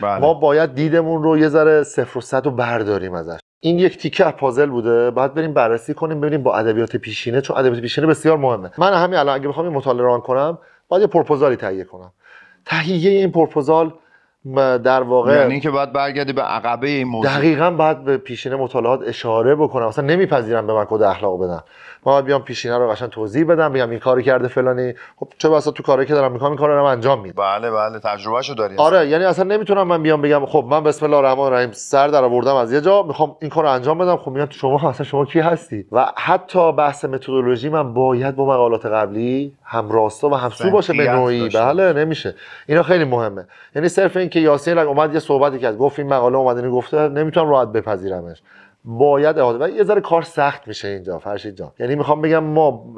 بله. 0.02 0.20
ما 0.20 0.34
باید 0.34 0.76
دیدمون 0.76 1.24
رو 1.24 1.38
یه 1.38 1.48
ذره 1.48 1.84
صفر 1.84 2.18
و 2.18 2.22
صد 2.22 2.46
رو 2.46 2.52
برداریم 2.52 3.14
ازش. 3.14 3.40
این 3.60 3.80
یک 3.80 3.98
تیکه 3.98 4.26
از 4.26 4.34
پازل 4.34 4.70
بوده. 4.70 5.12
باید 5.12 5.34
بریم 5.34 5.54
بررسی 5.54 5.94
کنیم 5.94 6.22
ببینیم 6.22 6.44
با 6.44 6.58
ادبیات 6.58 6.96
پیشینه 6.96 7.42
چون 7.42 7.58
ادبیات 7.58 7.82
پیشینه 7.82 8.08
بسیار 8.08 8.38
مهمه. 8.38 8.72
من 8.78 8.94
همین 8.94 9.20
الان 9.20 9.36
اگه 9.36 9.48
بخوام 9.48 9.70
مطالعه 9.70 10.04
ران 10.04 10.22
کنم 10.22 10.58
باید 10.88 11.02
یه 11.02 11.08
پروپوزالی 11.08 11.56
تهیه 11.56 11.84
کنم. 11.84 12.12
تهیه 12.66 13.12
این 13.12 13.32
پروپوزال 13.32 13.94
م- 14.46 14.78
در 14.78 15.04
واقع 15.04 15.36
یعنی 15.36 15.52
اینکه 15.52 15.70
باید 15.70 15.94
برگردی 15.94 16.34
به 16.34 16.42
عقبه 16.42 16.88
این 16.88 17.08
موضوع. 17.08 17.32
دقیقا 17.38 17.72
باید 17.72 18.04
به 18.04 18.18
پیشینه 18.18 18.56
مطالعات 18.56 19.02
اشاره 19.08 19.56
بکنم. 19.56 19.88
اصلا 19.88 20.06
نمیپذیرم 20.06 20.68
به 20.68 20.74
من 20.74 20.86
کد 20.90 21.02
اخلاق 21.02 21.44
بدن. 21.44 21.62
باید 22.08 22.26
بیام 22.26 22.42
پیشینه 22.42 22.78
رو 22.78 22.88
قشنگ 22.88 23.10
توضیح 23.10 23.46
بدم 23.46 23.74
بگم 23.74 23.90
این 23.90 24.00
کاری 24.00 24.24
کرده 24.24 24.48
فلانی. 24.48 24.94
خب 25.18 25.28
چه 25.38 25.50
بسا 25.50 25.72
تو 25.72 25.84
کاری 25.84 26.06
که 26.06 26.14
دارم 26.14 26.32
می‌کنم 26.32 26.50
این 26.50 26.58
کار 26.58 26.70
رو 26.70 26.84
انجام 26.84 27.22
میدم. 27.22 27.44
بله 27.44 27.72
بله 27.72 28.00
تجربهشو 28.00 28.54
داری 28.54 28.76
آره 28.78 29.08
یعنی 29.08 29.24
اصلا 29.24 29.46
نمی‌تونم 29.46 29.88
من 29.88 30.04
بیام 30.04 30.22
بگم 30.22 30.46
خب 30.46 30.66
من 30.70 30.84
بسم 30.84 31.06
الله 31.06 31.18
الرحمن 31.18 31.44
الرحیم 31.44 31.72
سر 31.72 32.08
در 32.08 32.24
آوردم 32.24 32.56
از 32.56 32.74
یه 32.74 32.82
جا 32.82 33.04
می‌خوام 33.04 33.36
این 33.42 33.50
کار 33.50 33.64
رو 33.64 33.70
انجام 33.70 33.98
بدم. 33.98 34.18
خب 34.18 34.32
میاد 34.32 34.52
شما 34.52 34.90
اصلا 34.90 35.06
شما 35.06 35.26
کی 35.26 35.40
هستی؟ 35.40 35.86
و 35.92 36.06
حتی 36.18 36.72
بحث 36.72 37.06
متدولوژی 37.06 37.70
من 37.70 37.94
باید 37.94 38.36
با 38.36 38.46
مقالات 38.46 38.86
قبلی 38.86 39.54
هم 39.64 39.92
راستا 39.92 40.30
و 40.30 40.36
همسو 40.36 40.70
باشه 40.70 40.94
به 40.94 41.12
نوعی. 41.12 41.50
بله 41.50 41.94
نمیشه. 41.94 42.36
اینا 42.68 42.84
خیلی 42.84 43.04
مهمه. 43.04 43.46
یعنی 43.76 43.90
صرف 43.90 44.18
این 44.18 44.30
که 44.30 44.40
یاسین 44.40 44.78
اومد 44.78 45.14
یه 45.14 45.20
صحبتی 45.20 45.60
کرد 45.60 45.78
گفت 45.78 46.00
این 46.00 46.14
مقاله 46.14 46.38
اومد 46.38 46.58
اینو 46.58 46.72
گفته 46.72 47.08
نمی‌تونم 47.08 47.50
راحت 47.50 47.68
بپذیرمش. 47.68 48.42
باید 48.86 49.40
احاطه 49.40 49.66
و 49.66 49.70
یه 49.70 49.84
ذره 49.84 50.02
کار 50.02 50.22
سخت 50.22 50.68
میشه 50.68 50.88
اینجا 50.88 51.20
فرشید 51.20 51.56
جان. 51.56 51.72
یعنی 51.80 51.96
می‌خوام 51.96 52.22
بگم 52.22 52.44
ما 52.44 52.94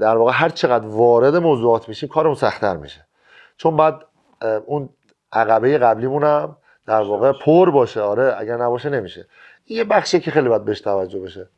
در 0.00 0.16
واقع 0.16 0.32
هر 0.34 0.48
چقدر 0.48 0.86
وارد 0.86 1.36
موضوعات 1.36 1.88
میشیم 1.88 2.08
کارمون 2.08 2.34
سختتر 2.34 2.76
میشه. 2.76 3.06
چون 3.56 3.76
بعد 3.76 3.94
اون 4.66 4.88
عقبه 5.32 5.78
قبلیمون 5.78 6.24
هم 6.24 6.56
در 6.86 7.02
واقع 7.02 7.32
پر 7.44 7.70
باشه. 7.70 8.00
آره 8.00 8.34
اگر 8.38 8.56
نباشه 8.56 8.90
نمیشه. 8.90 9.26
یه 9.66 9.84
بخشی 9.84 10.20
که 10.20 10.30
خیلی 10.30 10.48
باید 10.48 10.64
بهش 10.64 10.80
توجه 10.80 11.20
بشه. 11.20 11.48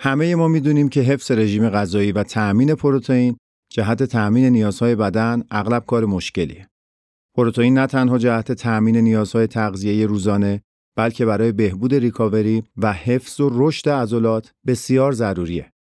همه 0.00 0.34
ما 0.34 0.48
می‌دونیم 0.48 0.88
که 0.88 1.00
حفظ 1.00 1.30
رژیم 1.30 1.70
غذایی 1.70 2.12
و 2.12 2.22
تأمین 2.22 2.74
پروتئین 2.74 3.36
جهت 3.68 4.02
تأمین 4.02 4.44
نیازهای 4.44 4.94
بدن 4.94 5.42
اغلب 5.50 5.84
کار 5.86 6.04
مشکلیه. 6.04 6.66
پروتئین 7.34 7.78
نه 7.78 7.86
تنها 7.86 8.18
جهت 8.18 8.52
تأمین 8.52 8.96
نیازهای 8.96 9.46
تغذیه 9.46 10.06
روزانه 10.06 10.62
بلکه 10.96 11.26
برای 11.26 11.52
بهبود 11.52 11.94
ریکاوری 11.94 12.62
و 12.76 12.92
حفظ 12.92 13.40
و 13.40 13.50
رشد 13.52 13.88
عضلات 13.88 14.52
بسیار 14.66 15.12
ضروریه. 15.12 15.72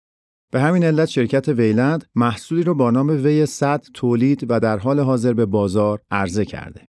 به 0.51 0.62
همین 0.62 0.84
علت 0.84 1.10
شرکت 1.10 1.48
ویلند 1.48 2.05
محصولی 2.15 2.63
رو 2.63 2.75
با 2.75 2.91
نام 2.91 3.10
وی 3.10 3.46
100 3.46 3.86
تولید 3.93 4.46
و 4.50 4.60
در 4.60 4.77
حال 4.77 5.00
حاضر 5.00 5.34
به 5.34 5.46
بازار 5.46 6.00
عرضه 6.12 6.46
کرده. 6.46 6.81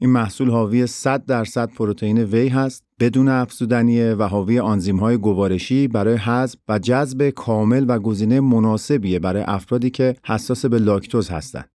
این 0.00 0.10
محصول 0.10 0.50
حاوی 0.50 0.86
100 0.86 1.24
درصد 1.24 1.70
پروتئین 1.70 2.18
وی 2.18 2.48
هست 2.48 2.84
بدون 3.00 3.28
افزودنیه 3.28 4.14
و 4.14 4.22
حاوی 4.22 4.58
آنزیم‌های 4.58 5.16
گوارشی 5.16 5.88
برای 5.88 6.16
هضم 6.20 6.58
و 6.68 6.78
جذب 6.78 7.30
کامل 7.30 7.84
و 7.88 7.98
گزینه 7.98 8.40
مناسبیه 8.40 9.18
برای 9.18 9.42
افرادی 9.46 9.90
که 9.90 10.16
حساس 10.24 10.66
به 10.66 10.78
لاکتوز 10.78 11.28
هستند. 11.28 11.70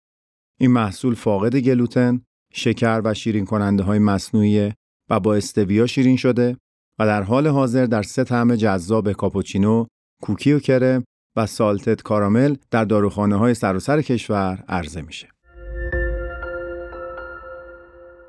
این 0.65 0.73
محصول 0.73 1.15
فاقد 1.15 1.57
گلوتن، 1.57 2.21
شکر 2.53 3.01
و 3.05 3.15
شیرین 3.15 3.45
کننده 3.45 3.83
های 3.83 3.99
مصنوعی 3.99 4.73
و 5.11 5.21
با 5.21 5.35
استویا 5.35 5.87
شیرین 5.87 6.17
شده 6.17 6.57
و 6.99 7.07
در 7.07 7.23
حال 7.23 7.47
حاضر 7.47 7.87
در 7.87 8.03
سه 8.03 8.25
طعم 8.25 8.55
جذاب 8.55 9.13
کاپوچینو، 9.13 9.87
کوکی 10.23 10.53
و 10.53 10.59
کرم 10.59 11.05
و 11.37 11.47
سالتت 11.47 12.03
کارامل 12.03 12.57
در 12.71 12.85
داروخانه 12.85 13.37
های 13.37 13.55
سراسر 13.55 14.03
کشور 14.03 14.65
عرضه 14.69 15.03
میشه. 15.03 15.29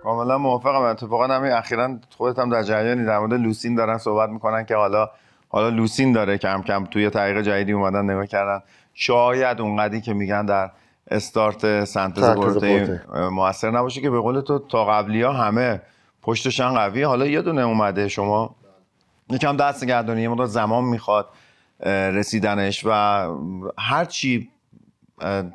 کاملا 0.04 0.38
موافقم 0.38 0.82
اتفاقا 0.82 1.27
همین 1.27 1.51
اخیرا 1.51 2.00
خودت 2.18 2.39
هم 2.39 2.50
در 2.50 2.63
جریانی 2.63 3.06
در 3.06 3.20
مورد 3.20 3.34
لوسین 3.34 3.75
دارن 3.75 3.98
صحبت 3.98 4.30
می‌کنن 4.30 4.65
که 4.65 4.75
حالا 4.75 5.10
حالا 5.50 5.70
لوسین 5.70 6.12
داره 6.12 6.38
کم 6.38 6.62
کم 6.62 6.86
توی 6.86 7.10
طریق 7.10 7.42
جدیدی 7.42 7.72
اومدن 7.72 8.04
نگاه 8.04 8.27
کردن 8.27 8.60
شاید 8.94 9.62
اونقدی 9.62 10.01
که 10.01 10.13
میگن 10.13 10.46
در 10.46 10.72
استارت 11.12 11.86
سنتز 11.86 12.24
پروتئین 12.24 13.00
موثر 13.32 13.72
نباشه 13.72 14.02
که 14.02 14.10
به 14.10 14.20
قول 14.20 14.42
تو 14.42 14.60
تا 14.60 14.86
قبلی 14.86 15.22
ها 15.22 15.34
همه 15.34 15.82
پشتشان 16.22 16.74
قوی. 16.74 17.04
حالا 17.04 17.26
یه 17.26 17.42
دونه 17.42 17.62
اومده 17.62 18.08
شما. 18.08 18.56
یکم 19.30 19.58
دست 19.58 19.86
گردونی 19.86 20.22
یه 20.22 20.30
مدت 20.30 20.46
زمان 20.46 20.84
می‌خواد 20.84 21.30
رسیدنش 21.86 22.86
و 22.86 22.92
هر 23.78 24.06
چی 24.06 24.50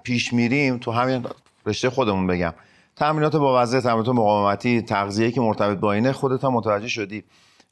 پیش 0.03 0.33
میریم 0.33 0.79
تو 0.79 0.91
همین 0.93 1.27
رشته 1.67 1.91
خودمون 1.91 2.27
بگم. 2.27 2.55
تمرینات 2.97 3.37
با 3.37 3.63
وضعیت 3.63 3.83
تمرینات 3.83 4.09
مقاومتی 4.09 4.83
تغذیه 4.83 5.31
که 5.31 5.41
مرتبط 5.41 5.79
با 5.79 5.93
اینه 5.93 6.13
خودت 6.13 6.45
هم 6.45 6.53
متوجه 6.53 6.89
شدی. 6.89 7.25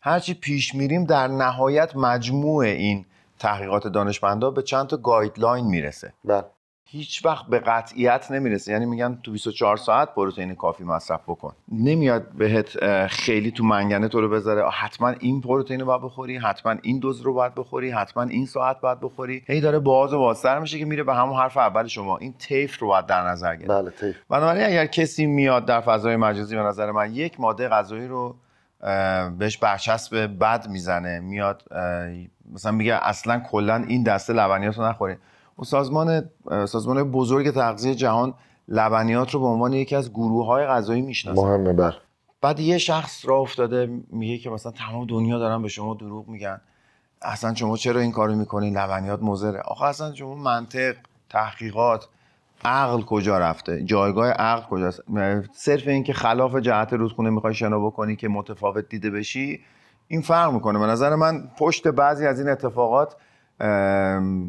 هرچی 0.03 0.35
پیش 0.35 0.75
میریم 0.75 1.05
در 1.05 1.29
نهایت 1.29 1.97
مجموع 1.97 2.65
این 2.65 3.05
تحقیقات 3.39 3.87
دانشمندا 3.87 4.51
به 4.51 4.63
چند 4.63 4.87
تا 4.87 4.97
guideline 4.97 5.67
می‌رسه. 5.67 6.13
بله. 6.25 6.45
هیچ 6.91 7.25
وقت 7.25 7.47
به 7.47 7.59
قطعیت 7.59 8.31
نمی‌رسه 8.31 8.73
یعنی 8.73 8.87
میگن 8.87 9.19
تو 9.23 9.33
24 9.33 9.77
ساعت 9.77 10.15
پروتئین 10.15 10.55
کافی 10.55 10.85
مصرف 10.85 11.21
بکن. 11.29 11.53
نمیاد 11.73 12.29
بهت 12.33 13.07
خیلی 13.07 13.51
تو 13.51 13.65
منگنه 13.65 14.09
تو 14.09 14.21
رو 14.21 14.29
بذاره. 14.29 14.71
حتما 14.71 15.09
این 15.09 15.41
پروتئین 15.41 15.81
رو 15.81 15.87
باید 15.87 16.03
بخوری. 16.03 16.37
حتما 16.37 16.75
این 16.83 16.99
دوز 16.99 17.21
رو 17.21 17.35
باید 17.35 17.55
بخوری. 17.55 17.91
حتما 17.91 18.23
این 18.23 18.47
ساعت 18.47 18.81
باید 18.81 19.01
بخوری. 19.01 19.43
هی 19.47 19.61
داره 19.61 19.79
باز 19.79 20.13
و 20.13 20.19
بازتر 20.19 20.59
میشه 20.59 20.79
که 20.79 20.85
میره 20.85 21.03
به 21.05 21.15
همون 21.15 21.37
حرف 21.37 21.57
اول 21.57 21.87
شما. 21.87 22.19
این 22.19 22.35
طیف 22.39 22.79
رو 22.79 22.89
باید 22.89 23.07
در 23.07 23.23
نظر 23.23 23.57
گرفت. 23.57 23.71
بله 23.71 23.91
طیف 23.91 24.17
بنابراین 24.29 24.67
اگر 24.67 24.87
کسی 24.87 25.27
میاد 25.27 25.65
در 25.65 25.81
فضای 25.81 26.17
مجازی 26.17 26.57
به 26.57 26.63
نظر 26.63 26.91
من 26.91 27.15
یک 27.15 27.41
ماده 27.41 27.69
غذایی 27.69 28.09
رو 28.09 28.37
بهش 29.39 29.57
برچسب 29.57 30.31
بد 30.41 30.69
می‌زنه. 30.69 31.21
میاد 31.21 31.63
مثلا 32.53 32.73
میگه 32.73 32.95
اصلا 32.95 33.41
کلا 33.51 33.85
این 33.89 34.03
دسته 34.03 34.33
لبنیات 34.33 34.79
رو 34.79 34.85
نخورید 34.85 35.19
سازمان 35.65 36.31
سازمان 36.69 37.11
بزرگ 37.11 37.51
تغذیه 37.51 37.95
جهان 37.95 38.35
لبنیات 38.69 39.31
رو 39.31 39.41
به 39.41 39.47
عنوان 39.47 39.73
یکی 39.73 39.97
از 39.97 40.11
گروه 40.11 40.47
های 40.47 40.67
غذایی 40.67 41.03
می‌شناسه 41.03 41.41
مهمه 41.41 41.73
بر 41.73 41.95
بعد 42.41 42.61
یه 42.61 42.79
شخص 42.79 43.27
را 43.27 43.37
افتاده 43.37 44.01
میگه 44.11 44.39
که 44.39 44.51
مثلا 44.51 44.73
تمام 44.73 45.07
دنیا 45.07 45.39
دارن 45.39 45.63
به 45.63 45.69
شما 45.69 45.95
دروغ 45.95 46.29
میگن. 46.29 46.61
اصلا 47.23 47.55
شما 47.55 47.77
چرا 47.77 48.01
این 48.01 48.13
کارو 48.13 48.35
می‌کنین؟ 48.35 48.79
لبنیات 48.79 49.23
مضره. 49.23 49.61
آخه 49.61 49.85
اصلا 49.85 50.15
شما 50.15 50.35
منطق 50.35 50.97
تحقیقات 51.31 52.09
عقل 52.65 53.03
کجا 53.03 53.39
رفته؟ 53.39 53.85
جایگاه 53.85 54.31
عقل 54.31 54.67
کجاست؟ 54.69 55.03
صرف 55.53 55.89
اینکه 55.89 56.13
خلاف 56.13 56.57
جهت 56.57 56.93
رودخونه 56.93 57.31
می‌خوای 57.31 57.55
شنا 57.55 57.87
بکنی 57.87 58.17
که 58.17 58.29
متفاوت 58.29 58.89
دیده 58.89 59.11
بشی 59.11 59.61
این 60.09 60.23
فرق 60.23 60.53
می‌کنه. 60.53 60.79
به 60.79 60.87
نظر 60.87 61.15
من 61.15 61.51
پشت 61.59 61.89
بعضی 61.89 62.27
از 62.27 62.41
این 62.41 62.49
اتفاقات 62.49 63.17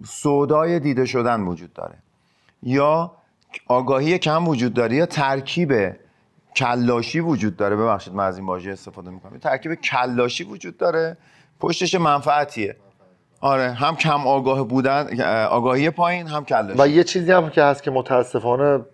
سودای 0.05 0.79
دیده 0.79 1.05
شدن 1.05 1.41
وجود 1.41 1.73
داره. 1.73 1.95
یا 2.63 3.11
آگاهی 3.67 4.17
کم 4.17 4.47
وجود 4.47 4.73
داره 4.73 4.95
یا 4.95 5.05
ترکیب 5.05 5.73
کلاشی 6.55 7.19
وجود 7.19 7.57
داره. 7.57 7.75
ببخشید 7.75 8.13
من 8.13 8.25
از 8.25 8.37
این 8.37 8.47
واژه 8.47 8.71
استفاده 8.71 9.09
می‌کنم. 9.09 9.37
ترکیب 9.37 9.73
کلاشی 9.73 10.43
وجود 10.43 10.77
داره 10.77 11.17
پشتش 11.59 11.95
منفعتیه. 11.95 12.75
آره 13.41 13.71
هم 13.71 13.95
کم 13.95 14.27
آگاه 14.27 14.67
بودن 14.67 15.21
آگاهی 15.49 15.89
پایین 15.89 16.27
هم 16.27 16.45
کلاشی. 16.45 16.81
و 16.81 16.87
یه 16.87 17.03
چیزی 17.03 17.31
هم 17.31 17.49
که 17.49 17.63
هست 17.63 17.83
که 17.83 17.91
متاسفانه 17.91 18.85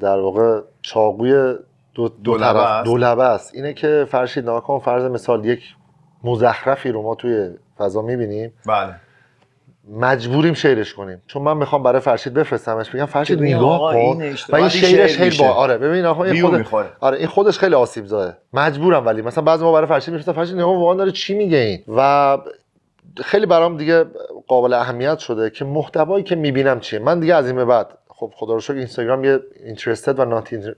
در 0.00 0.18
واقع 0.18 0.60
چاقوی 0.82 1.54
دو, 1.94 2.08
دو, 2.08 2.38
دولبه 2.84 3.24
است. 3.24 3.54
اینه 3.54 3.74
که 3.74 4.06
فرشید 4.10 4.44
ناکن 4.44 4.78
فرض 4.78 5.04
مثال 5.04 5.44
یک 5.44 5.62
مزخرفی 6.24 6.88
رو 6.88 7.02
ما 7.02 7.14
توی 7.14 7.50
فضا 7.78 8.02
می‌بینیم. 8.02 8.52
بله. 8.66 8.94
مجبوریم 9.90 10.54
شیرش 10.54 10.94
کنیم. 10.94 11.22
چون 11.26 11.42
من 11.42 11.56
می‌خوام 11.56 11.82
برای 11.82 12.00
فرشید 12.00 12.34
بفرستمش. 12.34 12.94
میگم 12.94 13.06
فرشید 13.06 13.42
نگاه 13.42 13.92
کن. 13.92 14.22
و 14.48 14.56
این 14.56 14.68
شیرش 14.68 15.16
خیلی 15.16 15.38
با 15.38 15.48
آره 15.48 15.78
ببین 15.78 16.04
آقا 16.04 16.24
این 16.24 16.62
خود 16.62 16.86
آره 17.00 17.18
این 17.18 17.26
خودش 17.26 17.58
خیلی 17.58 17.74
آسیب 17.74 18.06
زاده 18.06 18.36
مجبورم 18.52 19.06
ولی 19.06 19.22
مثلا 19.22 19.44
بعضی 19.44 19.64
ما 19.64 19.72
برای 19.72 19.86
فرشید 19.86 20.14
میفرستم. 20.14 20.32
فرشید 20.32 20.56
نگاه 20.56 20.78
واقعا 20.78 20.94
داره 20.94 21.12
چی 21.12 21.34
میگه 21.34 21.58
این؟ 21.58 21.82
و 21.96 22.38
خیلی 23.24 23.46
برام 23.46 23.76
دیگه 23.76 24.04
قابل 24.46 24.72
اهمیت 24.72 25.18
شده 25.18 25.50
که 25.50 25.64
محتوایی 25.64 26.24
که 26.24 26.36
می‌بینم 26.36 26.80
چیه. 26.80 26.98
من 26.98 27.20
دیگه 27.20 27.34
از 27.34 27.46
این 27.46 27.56
به 27.56 27.64
بعد 27.64 27.86
خب 28.18 28.32
خدا 28.36 28.54
رو 28.54 28.60
شکر 28.60 28.74
اینستاگرام 28.74 29.24
یه 29.24 29.40
اینترستد 29.64 30.20
و 30.20 30.24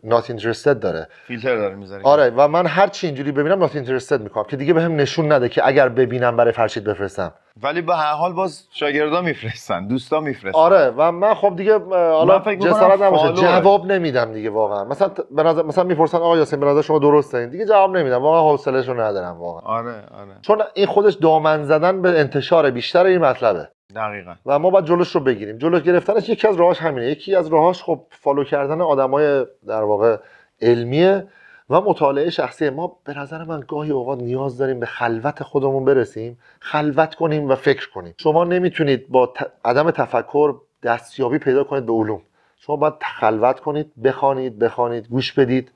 نات 0.05 0.31
اینترستد 0.31 0.81
داره. 0.81 1.09
فیلتر 1.27 1.57
داره 1.57 1.75
می‌ذاره. 1.75 2.03
آره 2.05 2.31
و 2.37 2.49
من 2.49 2.67
هر 2.67 2.87
چی 2.87 3.07
اینجوری 3.07 3.33
ببینم 3.33 3.59
نات 3.59 3.77
اینترستد 3.77 4.21
می‌کنم 4.21 4.45
که 4.45 4.57
دیگه 4.57 4.73
بهم 4.73 4.97
به 4.97 5.03
نشون 5.03 5.33
نده 5.33 5.49
که 5.49 5.67
اگر 5.67 5.89
ببینم 5.89 6.37
برای 6.37 6.53
فرشید 6.53 6.85
بفرستم. 6.85 7.33
ولی 7.63 7.83
به 7.83 7.95
هر 7.95 8.13
حال 8.13 8.33
باز 8.33 8.69
شاگردا 8.71 9.23
میفرستن 9.23 9.87
دوستا 9.87 10.21
میفرستن. 10.21 10.59
آره 10.59 10.93
و 10.97 11.13
من 11.13 11.35
خب 11.35 11.57
دیگه 11.57 11.79
حالا 11.89 12.39
جسارت 12.39 13.03
نباشه 13.03 13.33
جواب 13.33 13.87
نمیدم 13.87 14.33
دیگه 14.33 14.51
واقعا. 14.51 14.85
مثلا 14.85 15.11
به 15.31 15.43
نظر 15.43 15.63
مثلا 15.63 15.85
می‌پرسن 15.85 16.19
آقا 16.19 16.37
یاسین 16.37 16.61
به 16.61 16.67
نظر 16.67 16.83
شما 16.83 16.99
درسته؟ 16.99 17.39
این 17.39 17.49
دیگه 17.49 17.67
جواب 17.67 17.97
نمیدم 17.97 18.23
واقعا 18.23 18.51
حوصله‌شو 18.51 19.01
ندارم 19.01 19.37
واقعا. 19.41 19.79
آره 19.79 19.91
آره. 19.91 20.37
چون 20.43 20.63
این 20.75 20.87
خودش 20.87 21.15
دامن 21.15 21.65
زدن 21.65 22.03
به 22.03 22.21
انتشار 22.21 22.71
بیشتر 22.71 23.05
این 23.05 23.19
مطلبه. 23.19 23.69
دقیقا. 23.95 24.35
و 24.47 24.59
ما 24.59 24.71
باید 24.71 24.85
جلوش 24.85 25.15
رو 25.15 25.21
بگیریم. 25.21 25.59
جلوش 25.59 25.83
گرفتنش 25.83 26.29
یکی 26.29 26.49
از 26.49 26.57
راهاش 26.57 26.79
همینه. 26.79 27.07
یکی 27.07 27.35
از 27.35 27.47
راهاش 27.47 27.83
خب 27.83 28.01
فالو 28.11 28.45
کردن 28.45 28.81
آدمای 28.81 29.47
در 29.67 29.83
واقع 29.83 30.17
علمیه 30.63 31.27
و 31.71 31.81
مطالعه 31.81 32.31
شخصی. 32.31 32.71
ما 32.71 32.97
به 33.05 33.19
نظر 33.19 33.45
من 33.45 33.65
گاهی 33.69 33.91
اوقات 33.91 34.19
نیاز 34.19 34.59
داریم 34.59 34.81
به 34.81 34.87
خلوت 34.87 35.43
خودمون 35.43 35.85
برسیم 35.85 36.39
خلوت 36.61 37.15
کنیم 37.15 37.49
و 37.49 37.55
فکر 37.55 37.91
کنیم. 37.91 38.15
شما 38.17 38.45
نمی‌تونید 38.45 39.09
با 39.09 39.33
عدم 39.65 39.91
تفکر 39.91 40.55
دستیابی 40.83 41.39
پیدا 41.39 41.65
کنید 41.65 41.87
به 41.87 41.93
علوم. 41.93 42.23
شما 42.57 42.77
باید 42.77 42.95
خلوت 43.01 43.61
کنید 43.61 44.03
بخوانید 44.03 44.59
بخوانید 44.59 45.09
گوش 45.09 45.33
بدید 45.33 45.73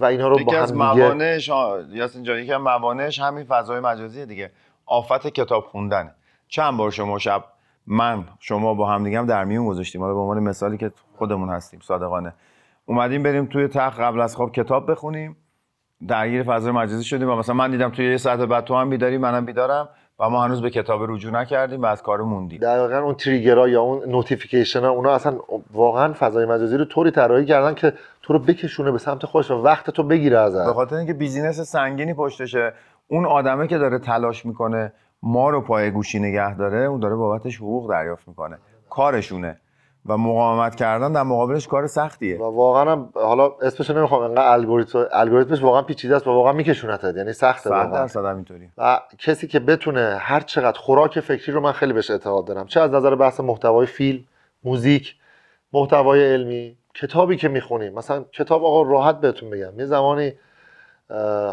و 0.00 0.04
اینا 0.04 0.28
رو 0.28 0.44
با 0.44 0.52
هم 0.52 0.62
از 0.62 0.74
موانعش 0.74 1.50
یاسین 1.92 2.22
جان 2.22 2.38
یکی 2.38 2.52
از 2.52 2.60
موانعش 2.60 3.18
همین 3.18 3.44
فضای 3.44 3.80
مجازی 3.80 4.26
دیگه. 4.26 4.50
آفت 4.86 5.26
کتاب 5.26 5.64
خوندن 5.64 6.14
چند 6.48 6.76
بار 6.76 6.90
شما 6.90 7.18
شب 7.18 7.44
من 7.86 8.24
شما 8.40 8.74
با 8.74 8.86
هم 8.86 9.04
دیگه 9.04 9.18
هم 9.18 9.26
در 9.26 9.44
میون 9.44 9.66
گذاشتیم. 9.66 10.00
حالا 10.00 10.14
به 10.14 10.20
عنوان 10.20 10.40
مثالی 10.40 10.76
که 10.76 10.92
خودمون 11.18 11.48
هستیم 11.48 11.80
صادقانه. 11.82 12.32
اومدیم 12.86 13.22
بریم 13.22 13.46
توی 13.46 13.68
تخت 13.68 14.00
قبل 14.00 14.20
از 14.20 14.36
خواب 14.36 14.52
کتاب 14.52 14.90
بخونیم. 14.90 15.36
درگیر 16.08 16.42
فضای 16.42 16.72
مجازی 16.72 17.04
شدیم 17.04 17.30
و 17.30 17.36
مثلا 17.36 17.54
من 17.54 17.70
دیدم 17.70 17.90
توی 17.90 18.10
یه 18.10 18.16
ساعت 18.16 18.38
بعد 18.40 18.64
تو 18.64 18.74
هم 18.74 18.90
بیداری 18.90 19.18
منم 19.18 19.44
بیدارم 19.44 19.88
و 20.18 20.30
ما 20.30 20.44
هنوز 20.44 20.62
به 20.62 20.70
کتاب 20.70 21.10
رجوع 21.10 21.32
نکردیم 21.32 21.82
و 21.82 21.86
از 21.86 22.02
کار 22.02 22.22
موندیم. 22.22 22.60
دقیقا 22.60 22.98
اون 22.98 23.14
trigger 23.14 23.61
ها 23.61 23.68
یا 23.68 23.82
اون 23.82 24.10
notification 24.10 24.80
ها 24.80 24.90
اونا 24.90 25.14
اصلا 25.14 25.38
واقعا 25.72 26.12
فضای 26.12 26.46
مجازی 26.46 26.76
رو 26.76 26.84
طوری 26.84 27.10
طراحی 27.10 27.44
کردن 27.44 27.74
که 27.74 27.92
تو 28.22 28.32
رو 28.32 28.38
بکشونه 28.38 28.90
به 28.90 28.98
سمت 28.98 29.26
خودش 29.26 29.50
و 29.50 29.54
وقت 29.54 29.90
تو 29.90 30.02
بگیره 30.02 30.38
ازت 30.38 30.66
به 30.66 30.72
خاطر 30.72 30.96
اینکه 30.96 31.12
بیزینس 31.12 31.60
سنگینی 31.60 32.14
پشتشه. 32.14 32.72
اون 33.08 33.26
آدمه 33.26 33.66
که 33.66 33.78
داره 33.78 33.98
تلاش 33.98 34.46
می‌کنه 34.46 34.92
ما 35.24 35.50
رو 35.50 35.60
پای 35.60 35.90
گوشی 35.90 36.18
نگه 36.18 36.56
داره 36.56 36.78
اون 36.78 37.00
داره 37.00 37.14
بابتش 37.14 37.56
حقوق 37.56 37.90
دریافت 37.90 38.28
می‌کنه. 38.28 38.58
کارشونه. 38.90 39.60
و 40.06 40.16
مقاومت 40.16 40.74
کردن 40.74 41.12
در 41.12 41.22
مقابلش 41.22 41.68
کار 41.68 41.86
سختیه. 41.86 42.38
و 42.38 42.42
واقعا 42.42 42.92
هم 42.92 43.08
حالا 43.14 43.50
اسمش 43.62 43.90
نمی‌خوام 43.90 44.22
انقدر 44.22 44.52
الگوریتم 44.52 45.04
الگوریتمش 45.12 45.62
واقعا 45.62 45.82
پیچیده 45.82 46.16
است 46.16 46.26
و 46.26 46.30
واقعا 46.30 46.52
میکشونتت 46.52 47.16
یعنی 47.16 47.32
سخته 47.32 47.70
واقعا. 47.70 47.86
درصد 47.86 48.24
همینطوری. 48.24 48.68
و 48.78 49.00
کسی 49.18 49.46
که 49.46 49.60
بتونه 49.60 50.16
هر 50.20 50.40
چقدر 50.40 50.78
خوراک 50.78 51.20
فکری 51.20 51.52
رو 51.52 51.60
من 51.60 51.72
خیلی 51.72 51.92
بهش 51.92 52.10
اعتقاد 52.10 52.44
دارم 52.44 52.66
چه 52.66 52.80
از 52.80 52.90
نظر 52.90 53.14
بحث 53.14 53.40
محتوای 53.40 53.86
فیلم 53.86 54.24
موزیک 54.64 55.14
محتوای 55.72 56.32
علمی 56.32 56.76
کتابی 56.94 57.36
که 57.36 57.48
می‌خونیم 57.48 57.94
مثلا 57.94 58.24
کتاب 58.32 58.64
آقا 58.64 58.82
راحت 58.82 59.20
بهتون 59.20 59.50
بگم. 59.50 59.78
یه 59.78 59.86
زمانی 59.86 60.32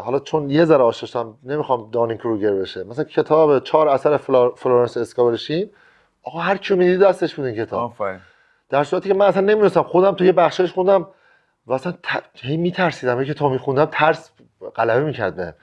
حالا 0.04 0.18
چون 0.18 0.50
یه 0.50 0.64
ذره 0.64 0.82
آشناشم 0.82 1.38
نمی‌خوام 1.42 1.90
Dunning 1.90 2.20
Kruger 2.20 2.52
بشه. 2.52 2.84
مثلا 2.84 3.04
کتاب 3.04 3.58
چهار 3.58 3.88
اثر 3.88 4.16
فلورنس 4.56 4.96
اسکاول 4.96 5.37
شین 5.37 5.70
آقا 6.22 6.38
هر 6.38 6.56
کیو 6.56 6.76
می‌دید 6.76 7.00
دستش 7.00 7.34
بود 7.34 7.44
این 7.44 7.64
کتاب. 7.64 7.80
آفرین. 7.80 8.20
در 8.68 8.84
صورتی 8.84 9.08
که 9.08 9.14
من 9.14 9.26
اصلا 9.26 9.42
نمی‌دونستم 9.42 9.82
خودم 9.82 10.12
توی 10.12 10.32
بخشش 10.32 10.72
خوندم 10.72 11.08
و 11.66 11.72
اصلا 11.72 11.92
ت... 11.92 12.22
هی 12.34 12.56
میترسیدم. 12.56 13.20
یه 13.20 13.34
کتاب 13.34 13.52
میخوندم 13.52 13.84
ترس 13.84 14.30
غلبه 14.76 15.04
می‌کرد 15.04 15.36
بهم. 15.36 15.54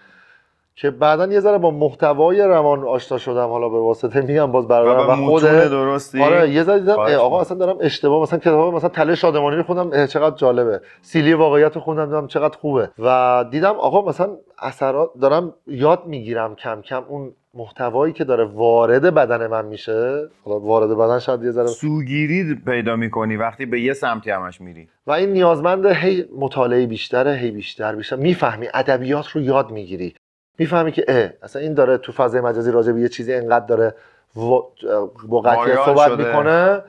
که 0.81 0.91
بعدا 0.91 1.25
یه 1.25 1.39
ذره 1.39 1.57
با 1.57 1.71
محتوای 1.71 2.41
روان 2.41 2.87
آشنا 2.87 3.17
شدم 3.17 3.47
حالا 3.47 3.69
به 3.69 3.79
واسطه 3.79 4.21
میگم 4.21 4.51
باز 4.51 4.67
برادرم 4.67 5.23
و 5.23 5.27
خود 5.27 5.43
درستی؟ 5.43 6.23
آره 6.23 6.49
یه 6.49 6.63
ذره 6.63 6.79
دیدم 6.79 6.99
آقا. 6.99 7.41
اصلا 7.41 7.57
دارم 7.57 7.77
اشتباه 7.81 8.21
مثلا 8.21 8.39
کتاب 8.39 8.73
مثلا 8.73 8.89
تله 8.89 9.15
شادمانی 9.15 9.55
رو 9.55 9.63
خوندم 9.63 10.05
چقدر 10.05 10.35
جالبه. 10.35 10.81
سیلی 11.01 11.33
واقعیت 11.33 11.75
رو 11.75 11.81
خوندم 11.81 12.05
دیدم 12.05 12.27
چقدر 12.27 12.57
خوبه. 12.57 12.89
و 12.99 13.45
دیدم 13.51 13.75
آقا 13.75 14.09
مثلا 14.09 14.29
اثرات 14.59 15.09
دارم 15.21 15.53
یاد 15.67 16.05
می‌گیرم 16.05 16.55
کم 16.55 16.81
کم 16.81 17.03
اون 17.07 17.31
محتوایی 17.53 18.13
که 18.13 18.23
داره 18.23 18.43
وارد 18.43 19.13
بدن 19.13 19.47
من 19.47 19.65
میشه. 19.65 20.29
حالا 20.45 20.59
وارد 20.59 20.97
بدن 20.97 21.19
شاید 21.19 21.43
یه 21.43 21.51
ذره 21.51 21.67
سوگیری 21.67 22.55
پیدا 22.65 22.95
می‌کنی 22.95 23.35
وقتی 23.35 23.65
به 23.65 23.81
یه 23.81 23.93
سمتی 23.93 24.31
همش 24.31 24.61
میری. 24.61 24.87
و 25.07 25.11
این 25.11 25.29
نیازمند 25.29 25.85
هی 25.85 26.25
مطالعه 26.39 26.85
بیشتره 26.85 27.33
هی 27.33 27.51
بیشتر 27.51 27.95
بیشتر 27.95 28.15
می‌فهمی 28.15 28.67
ادبیات 28.73 29.27
رو 29.27 29.41
یاد 29.41 29.71
می‌گیری. 29.71 30.13
می‌فهمی 30.59 30.91
که 30.91 31.05
اه 31.07 31.29
اصلا 31.41 31.61
این 31.61 31.73
داره 31.73 31.97
تو 31.97 32.11
فضای 32.11 32.41
مجازی 32.41 32.71
راجع 32.71 32.91
به 32.91 33.01
یه 33.01 33.09
چیزی 33.09 33.33
انقدر 33.33 33.65
داره 33.65 33.95
با 34.35 35.41
قطعیت 35.45 35.85
صحبت. 35.85 36.11
می‌کنه 36.11 36.83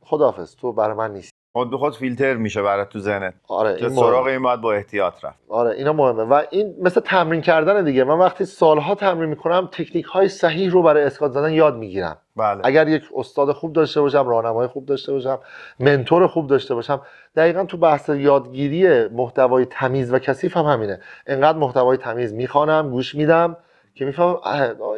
خداحافظ 0.00 0.56
تو 0.56 0.72
برای 0.72 0.96
من 0.96 1.12
نیست 1.12 1.32
خود 1.52 1.70
به 1.70 1.78
خود 1.78 1.96
فیلتر 1.96 2.34
میشه 2.34 2.62
برات 2.62 2.88
تو 2.88 2.98
ذهنت. 2.98 3.34
آره 3.48 3.70
این 3.70 3.88
سراغ. 3.88 4.26
این 4.26 4.42
باید 4.42 4.60
با 4.60 4.72
احتیاط 4.72 5.24
رفت. 5.24 5.38
آره 5.48 5.70
اینا 5.70 5.92
مهمه. 5.92 6.22
و 6.22 6.42
این 6.50 6.74
مثل 6.82 7.00
تمرین 7.00 7.40
کردن 7.40 7.84
دیگه. 7.84 8.04
من 8.04 8.18
وقتی 8.18 8.44
سالها 8.44 8.94
تمرین 8.94 9.30
می‌کنم 9.30 9.68
تکنیک 9.72 10.04
های 10.04 10.28
صحیح 10.28 10.70
رو 10.70 10.82
برای 10.82 11.04
اسکات 11.04 11.30
زدن 11.30 11.52
یاد 11.52 11.76
می‌گیرم. 11.76 12.16
بله. 12.36 12.60
اگر 12.64 12.88
یک 12.88 13.02
استاد 13.16 13.52
خوب 13.52 13.72
داشته 13.72 14.00
باشم 14.00 14.28
راهنمای 14.28 14.66
خوب 14.66 14.86
داشته 14.86 15.12
باشم 15.12 15.38
منتور 15.80 16.26
خوب 16.26 16.46
داشته 16.46 16.74
باشم 16.74 17.00
دقیقا 17.36 17.64
تو 17.64 17.76
بحث 17.76 18.08
یادگیری 18.08 19.08
محتوای 19.08 19.64
تمیز 19.64 20.12
و 20.12 20.18
کثیف 20.18 20.56
هم 20.56 20.64
همینه. 20.64 21.00
انقدر 21.26 21.58
محتوای 21.58 21.96
تمیز 21.96 22.34
می‌خوانم 22.34 22.90
گوش 22.90 23.14
میدم 23.14 23.56
که 23.94 24.04
می‌فهمم 24.04 24.36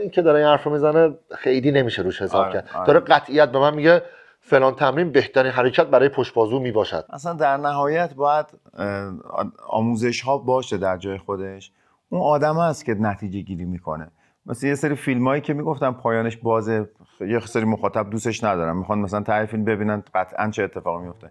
این 0.01 0.11
که 0.11 0.23
داره 0.23 0.39
این 0.39 0.49
حرف 0.49 0.67
می‌زنه 0.67 1.15
خیلی 1.39 1.71
نمیشه 1.71 2.03
روش 2.03 2.23
حساب 2.23 2.41
آره، 2.41 2.53
کرد. 2.53 2.69
آره. 2.75 2.87
داره 2.87 3.01
قطعیت 3.01 3.49
به 3.53 3.59
من 3.59 3.75
میگه 3.75 4.03
فلان 4.47 4.75
تمرین 4.75 5.11
بهترین 5.11 5.53
حرکت 5.53 5.87
برای 5.87 6.09
پشت 6.09 6.35
بازو 6.35 6.61
می‌باشد. 6.61 7.05
اصلا 7.11 7.33
در 7.33 7.57
نهایت 7.57 8.15
باید 8.15 8.47
آموزش 9.69 10.21
ها 10.21 10.39
باشه 10.39 10.77
در 10.77 10.97
جای 10.97 11.19
خودش. 11.19 11.73
اون 12.09 12.21
آدم 12.21 12.59
است 12.59 12.85
که 12.85 12.95
نتیجه 12.95 13.41
گیری 13.41 13.65
می‌کنه. 13.65 14.11
مثل 14.47 14.67
یه 14.67 14.75
سری 14.75 14.95
فیلم 14.95 15.29
هایی 15.29 15.41
که 15.41 15.55
می‌گفتن 15.55 15.91
پایانش 15.91 16.37
بازه 16.37 16.91
یه 17.21 17.41
سری 17.41 17.65
مخاطب 17.65 18.11
دوستش 18.11 18.45
ندارن 18.45 18.77
می‌خوان 18.77 18.99
مثلا 18.99 19.21
ته 19.21 19.47
فیلم 19.47 19.65
ببینن 19.65 20.03
قطعا 20.15 20.51
چه 20.51 20.63
اتفاقی 20.63 21.05
میفته 21.05 21.31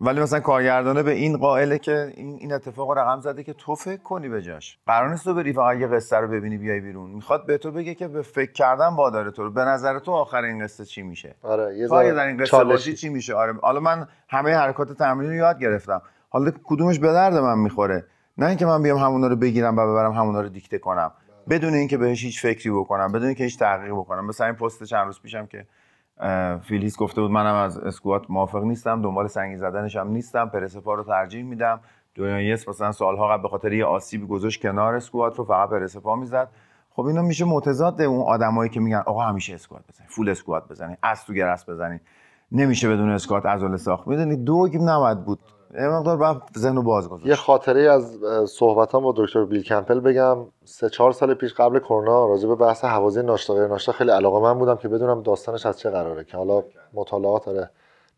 ولی 0.00 0.20
مثلا 0.20 0.40
کارگردانه 0.40 1.02
به 1.02 1.10
این 1.10 1.36
قائله 1.36 1.78
که 1.78 2.12
این 2.16 2.36
این 2.40 2.52
اتفاق 2.52 2.90
رقم 2.90 3.20
زده 3.20 3.42
که 3.42 3.52
تو 3.52 3.74
فکر 3.74 4.02
کنی 4.02 4.28
به 4.28 4.42
جاش. 4.42 4.78
قرار 4.86 5.10
نیست 5.10 5.24
تو 5.24 5.34
بری 5.34 5.52
فقط 5.52 5.76
یه 5.76 5.86
قصه 5.86 6.16
رو 6.16 6.28
ببینی 6.28 6.58
بیای 6.58 6.80
بیرون. 6.80 7.10
می‌خواد 7.10 7.46
به 7.46 7.58
تو 7.58 7.70
بگه 7.70 7.94
که 7.94 8.08
به 8.08 8.22
فکر 8.22 8.52
کردن 8.52 8.86
واداره 8.86 9.30
تو 9.30 9.42
رو. 9.42 9.50
به 9.50 9.60
نظر 9.60 9.98
تو 9.98 10.12
آخر 10.12 10.42
این 10.42 10.64
قصه 10.64 10.84
چی 10.84 11.02
میشه؟ 11.02 11.34
آره 11.42 11.78
یه 11.78 11.88
در 11.88 12.26
این 12.26 12.36
قصه. 12.36 12.64
باشی 12.64 12.94
چی 12.94 13.08
میشه؟ 13.08 13.34
آره 13.34 13.54
حالا 13.62 13.80
من 13.80 14.08
همه 14.28 14.54
حرکات 14.54 14.92
تمرین 14.92 15.30
رو 15.30 15.36
یاد 15.36 15.58
گرفتم. 15.58 16.02
حالا 16.28 16.52
کدومش 16.64 16.98
به 16.98 17.12
درد 17.12 17.34
من 17.34 17.58
می‌خوره؟ 17.58 18.04
نه 18.38 18.46
اینکه 18.46 18.66
من 18.66 18.82
بیام 18.82 18.98
همونا 18.98 19.26
رو 19.26 19.36
بگیرم 19.36 19.76
و 19.76 19.86
ببرم 19.86 20.12
همونا 20.12 20.40
رو 20.40 20.48
دیکته 20.48 20.78
کنم. 20.78 21.12
بدون 21.50 21.74
اینکه 21.74 21.98
بهش 21.98 22.24
هیچ 22.24 22.42
فکری 22.42 22.70
بکنم 22.70 23.12
بدون 23.12 23.26
اینکه 23.26 23.44
هیچ 23.44 23.58
تحقیقی 23.58 23.92
بکنم. 23.92 24.26
مثلا 24.26 24.46
این 24.46 24.56
پست 24.56 24.84
چند 24.84 25.06
روز 25.06 25.20
پیشم 25.20 25.46
که 25.46 25.66
فیلیس 26.62 26.98
گفته 26.98 27.20
بود 27.20 27.30
منم 27.30 27.54
از 27.54 27.78
اسکوات 27.78 28.30
موافق 28.30 28.62
نیستم 28.62 29.02
دنبال 29.02 29.26
سنگین 29.26 29.58
زدنش 29.58 29.96
هم 29.96 30.08
نیستم 30.08 30.48
پرسپا 30.48 30.94
رو 30.94 31.04
ترجیح 31.04 31.44
میدم. 31.44 31.80
دونایس 32.14 32.68
مثلا 32.68 32.92
سالها 32.92 33.28
قبل 33.28 33.42
به 33.42 33.48
خاطر 33.48 33.72
یه 33.72 33.84
آسیبی 33.84 34.26
گذاشت 34.26 34.62
کنار 34.62 34.94
اسکوات 34.94 35.36
رو 35.36 35.44
فقط 35.44 35.68
پرسپا 35.68 36.16
می‌زد. 36.16 36.48
خب 36.90 37.02
اینا 37.02 37.22
میشه 37.22 37.44
متضاد 37.44 38.02
اون 38.02 38.22
آدمایی 38.22 38.70
که 38.70 38.80
میگن 38.80 39.02
آقا 39.06 39.20
همیشه 39.20 39.54
اسکوات 39.54 39.82
بزنید 39.88 40.10
فول 40.10 40.28
اسکوات 40.28 40.68
بزنید 40.68 40.98
از 41.02 41.24
تو 41.24 41.32
گرس 41.32 41.68
بزنید. 41.68 42.00
نمیشه 42.52 42.88
بدون 42.88 43.10
اسکوات 43.10 43.46
عضله 43.46 43.76
ساخت. 43.76 44.08
می‌دونید 44.08 44.44
دوگ 44.44 44.78
نباید 44.80 45.24
بود 45.24 45.38
یه 45.74 45.88
مقدار 45.88 46.16
باید 46.16 46.36
ذهن 46.58 46.82
باز 46.82 47.08
گذاشت. 47.08 47.26
یه 47.26 47.34
خاطره 47.34 47.80
از 47.80 48.18
صحبتام 48.50 49.02
با 49.02 49.14
دکتر 49.16 49.44
بیل 49.44 49.62
کمپل 49.62 50.00
بگم. 50.00 50.38
سه 50.64 50.88
چهار 50.88 51.12
سال 51.12 51.34
پیش 51.34 51.54
قبل 51.54 51.78
کرونا 51.78 52.26
راجع 52.26 52.48
به 52.48 52.54
بحث 52.54 52.84
حوازی 52.84 53.22
ناشتا 53.22 53.54
غیر 53.54 53.66
ناشتا 53.66 53.92
خیلی 53.92 54.10
علاقه 54.10 54.40
من 54.40 54.58
بودم 54.58 54.76
که 54.76 54.88
بدونم 54.88 55.22
داستانش 55.22 55.66
از 55.66 55.78
چه 55.78 55.90
قراره 55.90 56.24
که 56.24 56.36
حالا 56.36 56.62
مطالعات 56.92 57.46
داره 57.46 57.70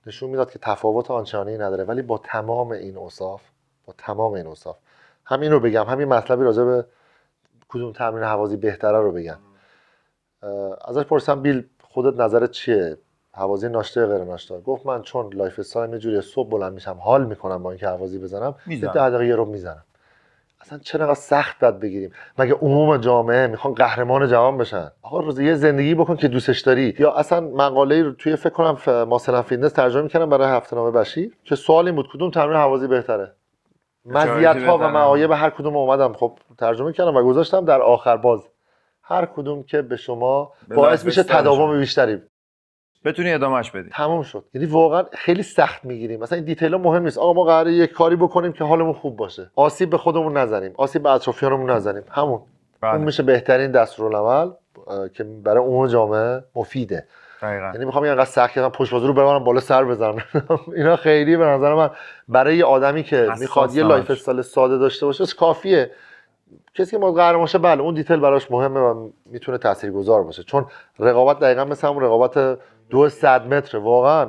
نشون 0.06 0.30
می‌داد 0.30 0.50
که 0.50 0.58
تفاوت 0.58 1.10
آنچنانی 1.10 1.58
نداره. 1.58 1.84
ولی 1.84 2.02
با 2.02 2.18
تمام 2.18 2.70
این 2.70 2.96
اوصاف 2.96 3.42
با 3.86 3.94
تمام 3.98 4.32
این 4.32 4.46
اوصاف 4.46 4.76
همین 5.24 5.52
رو 5.52 5.60
بگم 5.60 5.84
همین 5.84 6.08
مطلبی 6.08 6.44
راجع 6.44 6.64
به 6.64 6.86
کدوم 7.68 7.92
تمرین 7.92 8.24
حوازی 8.24 8.56
بهتره 8.56 9.00
رو 9.00 9.12
بگم. 9.12 9.38
ازش 10.84 11.02
پرسیدم 11.02 11.42
بیل 11.42 11.64
خودت 11.82 12.20
نظرت 12.20 12.50
چیه؟ 12.50 12.98
هوازی 13.37 13.68
ناشتا 13.68 14.01
یا 14.01 14.07
غیر 14.07 14.25
ناشتا 14.25 14.61
گفت 14.61 14.87
من 14.87 15.03
چون 15.03 15.35
lifestyle 15.35 15.59
م 15.59 15.92
یه 15.92 15.99
جوری 15.99 16.20
صبح 16.20 16.51
بلند 16.51 16.72
میشم 16.72 16.96
حال 17.01 17.27
می‌کنم 17.27 17.62
با 17.62 17.70
اینکه 17.70 17.88
هوازی 17.88 18.18
بزنم 18.18 18.55
یه 18.66 18.81
دقیقه 18.81 19.35
رو 19.35 19.44
می‌زنم. 19.44 19.85
اصلا 20.61 20.79
چرا 20.79 21.05
انقدر 21.05 21.20
سخت 21.20 21.61
باید 21.61 21.81
بگیریم؟ 21.81 22.12
مگه 22.38 22.55
عموم 22.55 22.96
جامعه 22.96 23.46
می‌خوان 23.46 23.75
قهرمان 23.75 24.29
جهان 24.29 24.59
بشن؟ 24.59 24.90
آقا 25.03 25.20
روز 25.20 25.38
یه 25.38 25.55
زندگی 25.55 25.94
بکن 25.94 26.16
که 26.16 26.29
دوستش 26.29 26.61
داری. 26.61 26.94
یا 26.99 27.12
اصلا 27.12 27.40
مقاله 27.40 28.03
رو 28.03 28.12
توی 28.12 28.37
فکر 28.37 28.51
کنم 28.51 29.05
Muscle 29.04 29.30
and 29.30 29.42
Fitness 29.42 29.72
ترجمه 29.72 30.03
می‌کنم 30.03 30.31
برای 30.31 30.49
هفته 30.49 30.77
نامه 30.77 30.90
بشیر 30.90 31.33
که 31.44 31.55
سوال 31.55 31.87
این 31.87 31.96
بود 31.96 32.09
کدوم 32.12 32.31
تمرین 32.31 32.57
هوازی 32.56 32.87
بهتره؟ 32.87 33.33
مزیت 34.05 34.62
ها 34.62 34.79
و. 34.79 34.81
معایب 34.81 35.31
هر 35.31 35.51
کدوم 35.51 35.77
اومدم 35.77 36.12
خب 36.12 36.38
ترجمه 36.59 36.92
کردم 36.92 37.16
و 37.16 37.22
گذاشتم 37.22 37.64
در 37.64 37.83
آخر 37.83 38.16
باز. 38.16 38.49
هر 39.03 39.27
کدوم 39.27 39.62
که 39.62 39.83
به 39.83 39.96
شما 39.96 40.53
باعث 40.75 41.05
میشه. 41.05 41.22
تداوم 41.22 41.79
بیشتری 41.79 42.22
بتونی 43.06 43.32
ادامهش 43.32 43.70
بدی. 43.70 43.88
تمام 43.92 44.22
شد. 44.22 44.44
یعنی 44.54 44.66
واقعا 44.66 45.04
خیلی 45.12 45.42
سخت 45.42 45.84
می‌گیریم. 45.84 46.20
مثلا 46.20 46.36
این 46.36 46.44
detail 46.44 46.72
ها 46.72 46.78
مهم 46.78 47.02
نیست. 47.02 47.18
آقا 47.18 47.32
ما 47.32 47.44
قراره 47.44 47.72
یک 47.72 47.92
کاری 47.92 48.16
بکنیم 48.16 48.52
که 48.52 48.64
حالمون 48.64 48.92
خوب 48.92 49.16
باشه. 49.16 49.50
آسیب 49.56 49.90
به 49.90 49.98
خودمون 49.98 50.36
نزنیم. 50.36 50.72
آسیب 50.76 51.02
به 51.02 51.10
اطرافیانمون 51.10 51.70
نزنیم. 51.70 52.02
همون. 52.10 52.40
بله. 52.80 52.94
اون 52.94 53.04
میشه 53.04 53.22
بهترین 53.22 53.70
دستورالعمل 53.70 54.50
که 55.14 55.24
برای 55.24 55.64
اون 55.64 55.88
جامعه 55.88 56.44
مفیده. 56.54 57.06
دقیقاً. 57.42 57.70
یعنی 57.74 57.84
می‌خوام 57.84 58.04
اینقدر 58.04 58.24
سخت 58.24 58.54
کردم 58.54 58.68
پشت 58.68 58.92
بازو 58.92 59.06
رو 59.06 59.12
ببرم 59.12 59.44
بالا 59.44 59.60
سر 59.60 59.84
بزنم. 59.84 60.16
اینا 60.76 60.96
خیلی 60.96 61.36
به 61.36 61.44
نظر 61.44 61.74
من 61.74 61.90
برای 62.28 62.56
یه 62.56 62.64
آدمی 62.64 63.02
که 63.02 63.28
می‌خواد 63.40 63.74
یه. 63.74 63.82
lifestyle 63.82 64.42
ساده 64.42 64.78
داشته 64.78 65.06
باشه 65.06 65.24
کافیه. 65.38 65.90
کسی 66.74 66.90
که 66.90 66.98
ما 66.98 67.12
قهرمان 67.12 67.46
شه 67.46 67.58
بله 67.58 67.80
اون 67.80 67.94
دیتیل 67.94 68.20
براش 68.20 68.50
مهمه 68.50 68.80
و 68.80 69.10
می‌تونه 69.26 69.58
تاثیرگذار 69.58 70.22
باشه. 70.22 70.42
چون 70.42 70.66
رقابت 70.98 71.38
دقیقا 71.38 71.64
مثل 71.64 71.88
همون 71.88 72.02
رقابت 72.02 72.58
دو 72.90 73.09
صد 73.09 73.55
متره 73.55 73.81
واقعا. 73.81 74.27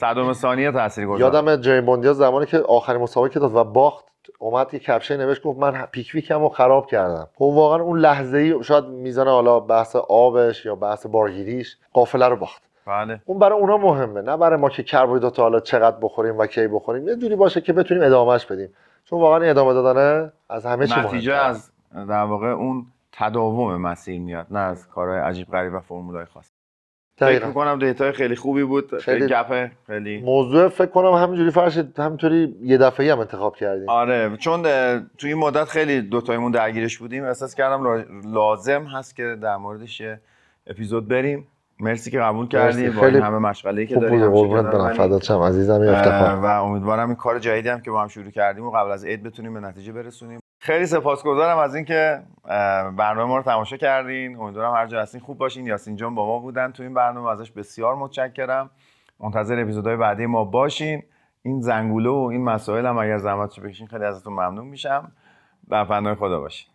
صدم 0.00 0.32
ثانیه 0.32 0.72
تاثیر 0.72 1.06
گذار. 1.06 1.20
یادم 1.20 1.56
جیم 1.56 1.86
بوندیا 1.86 2.12
زمانی 2.12 2.46
که 2.46 2.58
آخرین 2.58 3.02
مسابقه 3.02 3.30
که 3.30 3.40
داد 3.40 3.54
و 3.54 3.64
باخت 3.64 4.04
اومد 4.38 4.74
یه 4.74 4.80
کپشه 4.80 5.16
نوشت 5.16 5.42
گفت 5.42 5.58
من 5.58 5.86
پیک 5.86 6.10
ویکم 6.14 6.40
رو 6.40 6.48
خراب 6.48 6.86
کردم. 6.86 7.28
خب 7.34 7.42
واقعا 7.42 7.82
اون 7.82 7.98
لحظه 7.98 8.38
ای 8.38 8.64
شاید 8.64 8.84
می‌زنه 8.84 9.30
حالا 9.30 9.60
بحث 9.60 9.96
آبش 9.96 10.66
یا 10.66 10.74
بحث 10.74 11.06
بارگیریش 11.06 11.78
قافله 11.92 12.28
رو 12.28 12.36
باخت. 12.36 12.62
بله. 12.86 13.20
اون 13.24 13.38
برای 13.38 13.58
اونا 13.58 13.76
مهمه 13.76 14.22
نه 14.22 14.36
برای 14.36 14.60
ما 14.60 14.68
که 14.68 14.82
کربوهیدرات 14.82 15.40
حالا 15.40 15.60
چقدر 15.60 15.96
بخوریم 16.02 16.38
و 16.38 16.46
کی 16.46 16.68
بخوریم. 16.68 17.08
یه 17.08 17.16
جوری 17.16 17.36
باشه 17.36 17.60
که 17.60 17.72
بتونیم 17.72 18.02
ادامهش 18.02 18.46
بدیم. 18.46 18.74
چون 19.04 19.20
واقعا 19.20 19.50
ادامه 19.50 19.72
دادنه 19.72 20.32
از 20.48 20.66
همه 20.66 20.86
چی 20.86 21.00
نتیجه 21.00 21.34
از 21.34 21.70
در 21.94 22.24
واقع 22.24 22.46
اون 22.46 22.86
تداوم 23.12 23.76
مسیر 23.80 24.20
میاد 24.20 24.46
نه 24.50 24.58
از 24.58 24.88
کارهای 24.88 25.18
عجیب 25.18 25.50
غریب 25.50 25.74
و 25.74 25.80
فرمولای 25.80 26.24
خاص. 26.24 26.52
فکر. 27.16 27.46
می‌کنم 27.46 27.78
دیتای 27.78 28.12
خیلی 28.12 28.36
خوبی 28.36 28.64
بود 28.64 28.98
خیلی- 28.98 29.26
گپه 29.26 29.70
خیلی. 29.86 30.20
موضوع 30.20 30.68
فکر 30.68 30.86
کنم 30.86 31.12
همینجوری 31.12 31.50
فرشید 31.50 31.98
همینطوری 31.98 32.54
یه 32.62 32.78
دفعه 32.78 33.12
هم 33.12 33.18
انتخاب 33.18 33.56
کردیم. 33.56 33.88
آره 33.88 34.36
چون 34.36 34.62
توی 35.18 35.32
این 35.32 35.38
مدت 35.38 35.64
خیلی 35.64 36.00
دوتایمون 36.02 36.52
درگیرش 36.52 36.98
بودیم. 36.98 37.24
احساس 37.24 37.54
کردم 37.54 37.82
لا- 37.84 38.04
لازم 38.24 38.82
هست 38.84 39.16
که 39.16 39.36
در 39.42 39.56
موردش 39.56 40.00
یه 40.00 40.20
اپیزود 40.66 41.08
بریم. 41.08 41.46
مرسی 41.80 42.10
که 42.10 42.18
قبول 42.20 42.48
کردی. 42.48 42.90
با 42.90 43.06
این 43.06 43.16
همه 43.16 43.38
مشغله 43.38 43.86
که 43.86 43.94
داری 43.96 44.18
قربونت 44.24 44.64
برم. 44.66 44.92
فدات 44.92 45.24
شم 45.24 45.38
عزیزم 45.40 45.80
افتخار. 45.80 46.36
و 46.36 46.44
امیدوارم 46.64 47.06
این 47.08 47.16
کار 47.16 47.38
جدیدی 47.38 47.68
هم 47.68 47.80
که 47.80 47.90
با 47.90 48.02
هم 48.02 48.08
شروع 48.08 48.30
کردیم 48.30 48.64
و 48.64 48.70
قبل 48.70 48.90
از 48.90 49.04
عید 49.04 49.22
بتونیم 49.22 49.54
به 49.54 49.60
نتیجه 49.60 49.92
برسونیم. 49.92 50.40
خیلی 50.64 50.86
سپاسگزارم 50.86 51.58
از 51.58 51.74
اینکه 51.74 52.22
برنامه 52.96 53.24
ما 53.24 53.36
رو 53.36 53.42
تماشا 53.42 53.76
کردین. 53.76 54.36
امیدوارم 54.36 54.74
هر 54.74 54.86
جا 54.86 55.00
هستین 55.00 55.20
خوب 55.20 55.38
باشین. 55.38 55.66
یاسین 55.66 55.96
جان 55.96 56.14
با 56.14 56.26
ما 56.26 56.38
بودن 56.38 56.72
تو 56.72 56.82
این 56.82 56.94
برنامه. 56.94 57.30
ازش 57.30 57.50
بسیار 57.50 57.94
متشکرم. 57.94 58.70
منتظر 59.20 59.62
اپیزودهای 59.62 59.96
بعدی 59.96 60.26
ما 60.26 60.44
باشین. 60.44 61.02
این 61.42 61.60
زنگوله 61.60 62.10
و 62.10 62.28
این 62.32 62.44
مسائل 62.44 62.86
هم 62.86 62.98
اگر 62.98 63.18
زحمتش 63.18 63.60
بکشین 63.60 63.86
خیلی 63.86 64.04
ازتون 64.04 64.32
ممنون 64.32 64.66
میشم. 64.66 65.12
در 65.70 65.84
پناه 65.84 66.14
خدا 66.14 66.40
باشین. 66.40 66.71